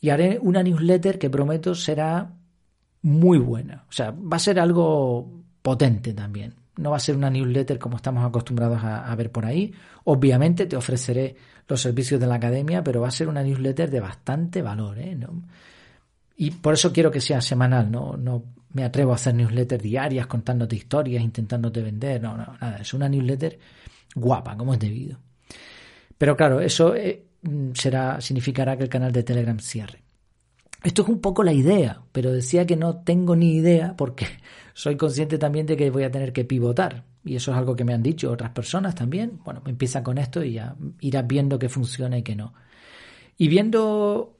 y 0.00 0.10
haré 0.10 0.38
una 0.40 0.62
newsletter 0.62 1.18
que 1.18 1.30
prometo 1.30 1.74
será 1.74 2.32
muy 3.02 3.38
buena. 3.38 3.84
O 3.88 3.92
sea, 3.92 4.10
va 4.10 4.36
a 4.36 4.40
ser 4.40 4.58
algo 4.58 5.44
potente 5.62 6.12
también. 6.12 6.54
No 6.76 6.90
va 6.90 6.96
a 6.96 7.00
ser 7.00 7.16
una 7.16 7.30
newsletter 7.30 7.78
como 7.78 7.96
estamos 7.96 8.24
acostumbrados 8.24 8.80
a, 8.82 9.14
ver 9.14 9.30
por 9.30 9.46
ahí. 9.46 9.72
Obviamente 10.04 10.66
te 10.66 10.76
ofreceré 10.76 11.36
los 11.68 11.80
servicios 11.80 12.20
de 12.20 12.26
la 12.26 12.34
academia, 12.34 12.84
pero 12.84 13.00
va 13.00 13.08
a 13.08 13.12
ser 13.12 13.28
una 13.28 13.42
newsletter 13.42 13.90
de 13.90 14.00
bastante 14.00 14.62
valor. 14.62 14.98
¿eh? 14.98 15.16
Y 16.36 16.50
por 16.50 16.74
eso 16.74 16.92
quiero 16.92 17.10
que 17.10 17.20
sea 17.20 17.40
semanal. 17.40 17.90
No, 17.90 18.42
me 18.76 18.84
atrevo 18.84 19.12
a 19.12 19.14
hacer 19.14 19.34
newsletters 19.34 19.82
diarias 19.82 20.26
contándote 20.26 20.76
historias, 20.76 21.24
intentándote 21.24 21.80
vender. 21.80 22.20
No, 22.20 22.36
no, 22.36 22.58
nada. 22.60 22.76
Es 22.76 22.92
una 22.92 23.08
newsletter 23.08 23.58
guapa, 24.14 24.54
como 24.54 24.74
es 24.74 24.78
debido. 24.78 25.18
Pero 26.18 26.36
claro, 26.36 26.60
eso 26.60 26.94
eh, 26.94 27.24
será, 27.72 28.20
significará 28.20 28.76
que 28.76 28.82
el 28.82 28.90
canal 28.90 29.12
de 29.12 29.22
Telegram 29.22 29.58
cierre. 29.58 30.02
Esto 30.84 31.02
es 31.02 31.08
un 31.08 31.22
poco 31.22 31.42
la 31.42 31.54
idea, 31.54 32.02
pero 32.12 32.30
decía 32.30 32.66
que 32.66 32.76
no 32.76 32.98
tengo 32.98 33.34
ni 33.34 33.56
idea 33.56 33.94
porque 33.96 34.26
soy 34.74 34.96
consciente 34.96 35.38
también 35.38 35.64
de 35.64 35.78
que 35.78 35.88
voy 35.88 36.04
a 36.04 36.10
tener 36.10 36.34
que 36.34 36.44
pivotar. 36.44 37.04
Y 37.24 37.34
eso 37.34 37.52
es 37.52 37.56
algo 37.56 37.74
que 37.74 37.84
me 37.84 37.94
han 37.94 38.02
dicho 38.02 38.30
otras 38.30 38.50
personas 38.50 38.94
también. 38.94 39.40
Bueno, 39.42 39.62
empieza 39.64 40.02
con 40.02 40.18
esto 40.18 40.44
y 40.44 40.52
ya 40.52 40.76
irás 41.00 41.26
viendo 41.26 41.58
qué 41.58 41.70
funciona 41.70 42.18
y 42.18 42.22
qué 42.22 42.36
no. 42.36 42.52
Y 43.38 43.48
viendo 43.48 44.35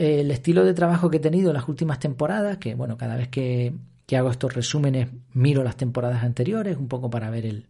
el 0.00 0.30
estilo 0.30 0.64
de 0.64 0.72
trabajo 0.72 1.10
que 1.10 1.18
he 1.18 1.20
tenido 1.20 1.50
en 1.50 1.54
las 1.56 1.68
últimas 1.68 1.98
temporadas, 1.98 2.56
que 2.56 2.74
bueno, 2.74 2.96
cada 2.96 3.16
vez 3.16 3.28
que, 3.28 3.74
que 4.06 4.16
hago 4.16 4.30
estos 4.30 4.54
resúmenes 4.54 5.08
miro 5.34 5.62
las 5.62 5.76
temporadas 5.76 6.24
anteriores, 6.24 6.78
un 6.78 6.88
poco 6.88 7.10
para 7.10 7.28
ver 7.28 7.44
el, 7.44 7.66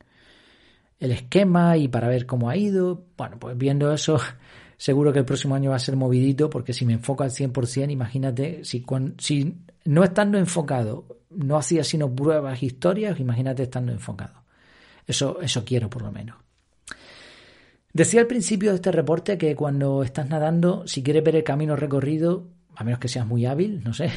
el 1.01 1.11
esquema 1.11 1.77
y 1.77 1.89
para 1.89 2.07
ver 2.07 2.27
cómo 2.27 2.49
ha 2.49 2.57
ido. 2.57 3.03
Bueno, 3.17 3.37
pues 3.41 3.59
viendo 3.59 3.93
eso, 3.93 4.21
seguro 4.77 5.13
que 5.13 5.19
el 5.19 5.25
próximo 5.25 5.57
año 5.57 5.71
va 5.71 5.77
a 5.77 5.81
ser 5.81 5.97
movidito 5.97 6.49
porque 6.49 6.73
si 6.73 6.87
me 6.87 6.93
enfoco 6.93 7.25
al 7.25 7.31
100%, 7.31 7.91
imagínate, 7.91 8.65
si, 8.65 8.85
si 9.19 9.57
no 9.87 10.05
estando 10.05 10.39
enfocado 10.39 11.05
no 11.31 11.57
hacía 11.57 11.83
sino 11.83 12.15
pruebas, 12.15 12.63
historias, 12.63 13.19
imagínate 13.19 13.65
estando 13.65 13.91
enfocado. 13.91 14.45
Eso, 15.05 15.41
eso 15.41 15.65
quiero 15.65 15.91
por 15.91 16.03
lo 16.03 16.13
menos. 16.13 16.37
Decía 17.93 18.21
al 18.21 18.27
principio 18.27 18.71
de 18.71 18.77
este 18.77 18.93
reporte 18.93 19.37
que 19.37 19.57
cuando 19.57 20.03
estás 20.03 20.29
nadando, 20.29 20.87
si 20.87 21.03
quieres 21.03 21.25
ver 21.25 21.37
el 21.37 21.45
camino 21.45 21.75
recorrido, 21.75 22.49
a 22.77 22.85
menos 22.85 23.01
que 23.01 23.09
seas 23.09 23.27
muy 23.27 23.47
hábil, 23.47 23.83
no 23.83 23.93
sé, 23.93 24.11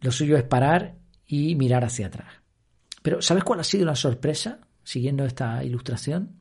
lo 0.00 0.12
suyo 0.12 0.36
es 0.36 0.42
parar 0.42 0.96
y 1.26 1.54
mirar 1.54 1.84
hacia 1.84 2.08
atrás. 2.08 2.28
Pero 3.02 3.22
¿sabes 3.22 3.44
cuál 3.44 3.60
ha 3.60 3.64
sido 3.64 3.86
la 3.86 3.96
sorpresa 3.96 4.60
siguiendo 4.84 5.24
esta 5.24 5.64
ilustración? 5.64 6.40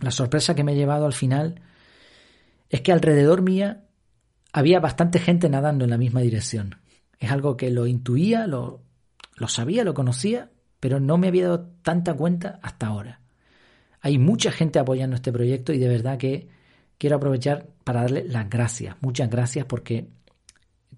La 0.00 0.10
sorpresa 0.10 0.54
que 0.54 0.64
me 0.64 0.72
he 0.72 0.76
llevado 0.76 1.06
al 1.06 1.12
final 1.12 1.60
es 2.70 2.80
que 2.80 2.92
alrededor 2.92 3.42
mía 3.42 3.84
había 4.52 4.80
bastante 4.80 5.18
gente 5.18 5.48
nadando 5.48 5.84
en 5.84 5.90
la 5.90 5.98
misma 5.98 6.20
dirección. 6.20 6.76
Es 7.18 7.30
algo 7.30 7.56
que 7.56 7.70
lo 7.70 7.86
intuía, 7.86 8.46
lo, 8.46 8.82
lo 9.36 9.48
sabía, 9.48 9.84
lo 9.84 9.94
conocía, 9.94 10.50
pero 10.80 11.00
no 11.00 11.18
me 11.18 11.28
había 11.28 11.44
dado 11.44 11.70
tanta 11.82 12.14
cuenta 12.14 12.58
hasta 12.62 12.86
ahora. 12.86 13.20
Hay 14.04 14.18
mucha 14.18 14.52
gente 14.52 14.78
apoyando 14.78 15.16
este 15.16 15.32
proyecto 15.32 15.72
y 15.72 15.78
de 15.78 15.88
verdad 15.88 16.18
que 16.18 16.46
quiero 16.98 17.16
aprovechar 17.16 17.68
para 17.84 18.02
darle 18.02 18.24
las 18.28 18.50
gracias, 18.50 18.96
muchas 19.00 19.30
gracias 19.30 19.64
porque 19.64 20.10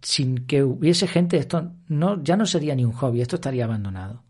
sin 0.03 0.38
que 0.38 0.64
hubiese 0.64 1.07
gente 1.07 1.37
esto 1.37 1.71
no 1.87 2.21
ya 2.25 2.37
no 2.37 2.47
sería 2.47 2.75
ni 2.75 2.85
un 2.85 2.90
hobby, 2.90 3.21
esto 3.21 3.37
estaría 3.37 3.64
abandonado. 3.64 4.25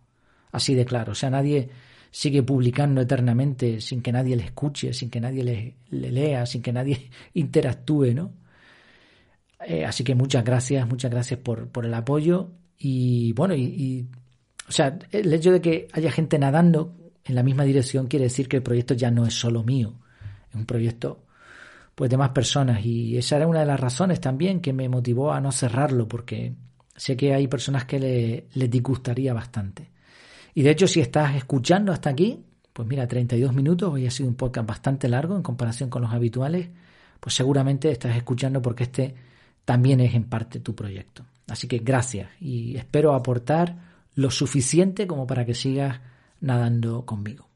Así 0.53 0.75
de 0.75 0.85
claro, 0.85 1.13
o 1.13 1.15
sea, 1.15 1.31
nadie 1.31 1.71
sigue 2.11 2.43
publicando 2.43 3.01
eternamente 3.01 3.81
sin 3.81 4.03
que 4.03 4.13
nadie 4.13 4.37
le 4.37 4.45
escuche, 4.45 4.93
sin 4.93 5.09
que 5.09 5.23
nadie 5.23 5.43
le, 5.43 6.11
lea, 6.11 6.45
sin 6.45 6.61
que 6.61 6.75
nadie 6.75 7.11
interactúe, 7.33 8.13
¿no? 8.13 8.35
Eh, 9.67 9.87
así 9.87 10.05
que 10.05 10.15
muchas 10.15 10.45
gracias, 10.45 10.87
muchas 10.87 11.11
gracias 11.11 11.41
por, 11.41 11.69
por 11.71 11.87
el 11.87 11.95
apoyo 11.95 12.51
y 12.79 13.33
bueno, 13.33 13.55
y, 13.55 14.07
o 14.69 14.73
sea, 14.73 14.99
el 15.13 15.33
hecho 15.33 15.51
de 15.51 15.63
que 15.63 15.89
haya 15.95 16.11
gente 16.13 16.39
nadando 16.39 17.06
en 17.27 17.35
la 17.35 17.43
misma 17.43 17.65
dirección 17.65 18.07
quiere 18.07 18.25
decir 18.25 18.49
que 18.49 18.57
el 18.57 18.63
proyecto 18.63 18.95
ya 18.95 19.11
no 19.11 19.27
es 19.27 19.35
solo 19.35 19.63
mío, 19.63 19.95
es 20.49 20.55
un 20.55 20.67
proyecto 20.67 21.23
pues 21.95 22.11
de 22.11 22.17
más 22.17 22.31
personas 22.31 22.85
y 22.85 23.17
esa 23.17 23.37
era 23.37 23.47
una 23.47 23.61
de 23.61 23.67
las 23.67 23.81
razones 23.81 24.21
también 24.21 24.61
que 24.61 24.73
me 24.73 24.89
motivó 24.89 25.33
a 25.33 25.41
no 25.41 25.51
cerrarlo 25.51 26.07
porque 26.07 26.55
sé 26.95 27.17
que 27.17 27.35
hay 27.35 27.49
personas 27.49 27.87
que 27.87 27.99
le, 27.99 28.47
les 28.55 28.71
disgustaría 28.71 29.33
bastante. 29.33 29.91
Y 30.55 30.63
de 30.63 30.71
hecho, 30.71 30.87
si 30.87 31.01
estás 31.01 31.37
escuchando 31.37 31.93
hasta 31.93 32.11
aquí, 32.11 32.45
pues 32.73 32.87
mira, 32.87 33.09
32 33.09 33.55
minutos, 33.55 33.93
hoy 33.93 34.07
ha 34.07 34.11
sido 34.11 34.29
un 34.29 34.35
podcast 34.35 34.69
bastante 34.69 35.09
largo 35.09 35.37
en 35.37 35.43
comparación 35.43 35.89
con 35.89 36.03
los 36.03 36.13
habituales, 36.13 36.69
pues 37.19 37.35
seguramente 37.35 37.91
estás 37.91 38.15
escuchando 38.17 38.61
porque 38.61 38.85
este 38.85 39.15
también 39.65 40.01
es 40.01 40.15
en 40.15 40.25
parte 40.25 40.61
tu 40.61 40.75
proyecto. 40.75 41.25
Así 41.49 41.69
que 41.69 41.79
gracias 41.79 42.29
y 42.41 42.77
espero 42.77 43.15
aportar 43.15 43.77
lo 44.15 44.31
suficiente 44.31 45.07
como 45.07 45.27
para 45.27 45.45
que 45.45 45.55
sigas 45.55 46.01
nadando 46.41 47.05
conmigo. 47.05 47.49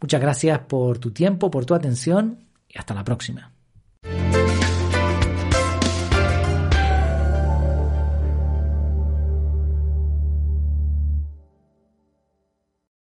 Muchas 0.00 0.20
gracias 0.20 0.58
por 0.60 0.98
tu 0.98 1.10
tiempo, 1.12 1.50
por 1.50 1.64
tu 1.64 1.74
atención 1.74 2.44
y 2.68 2.78
hasta 2.78 2.94
la 2.94 3.04
próxima. 3.04 3.52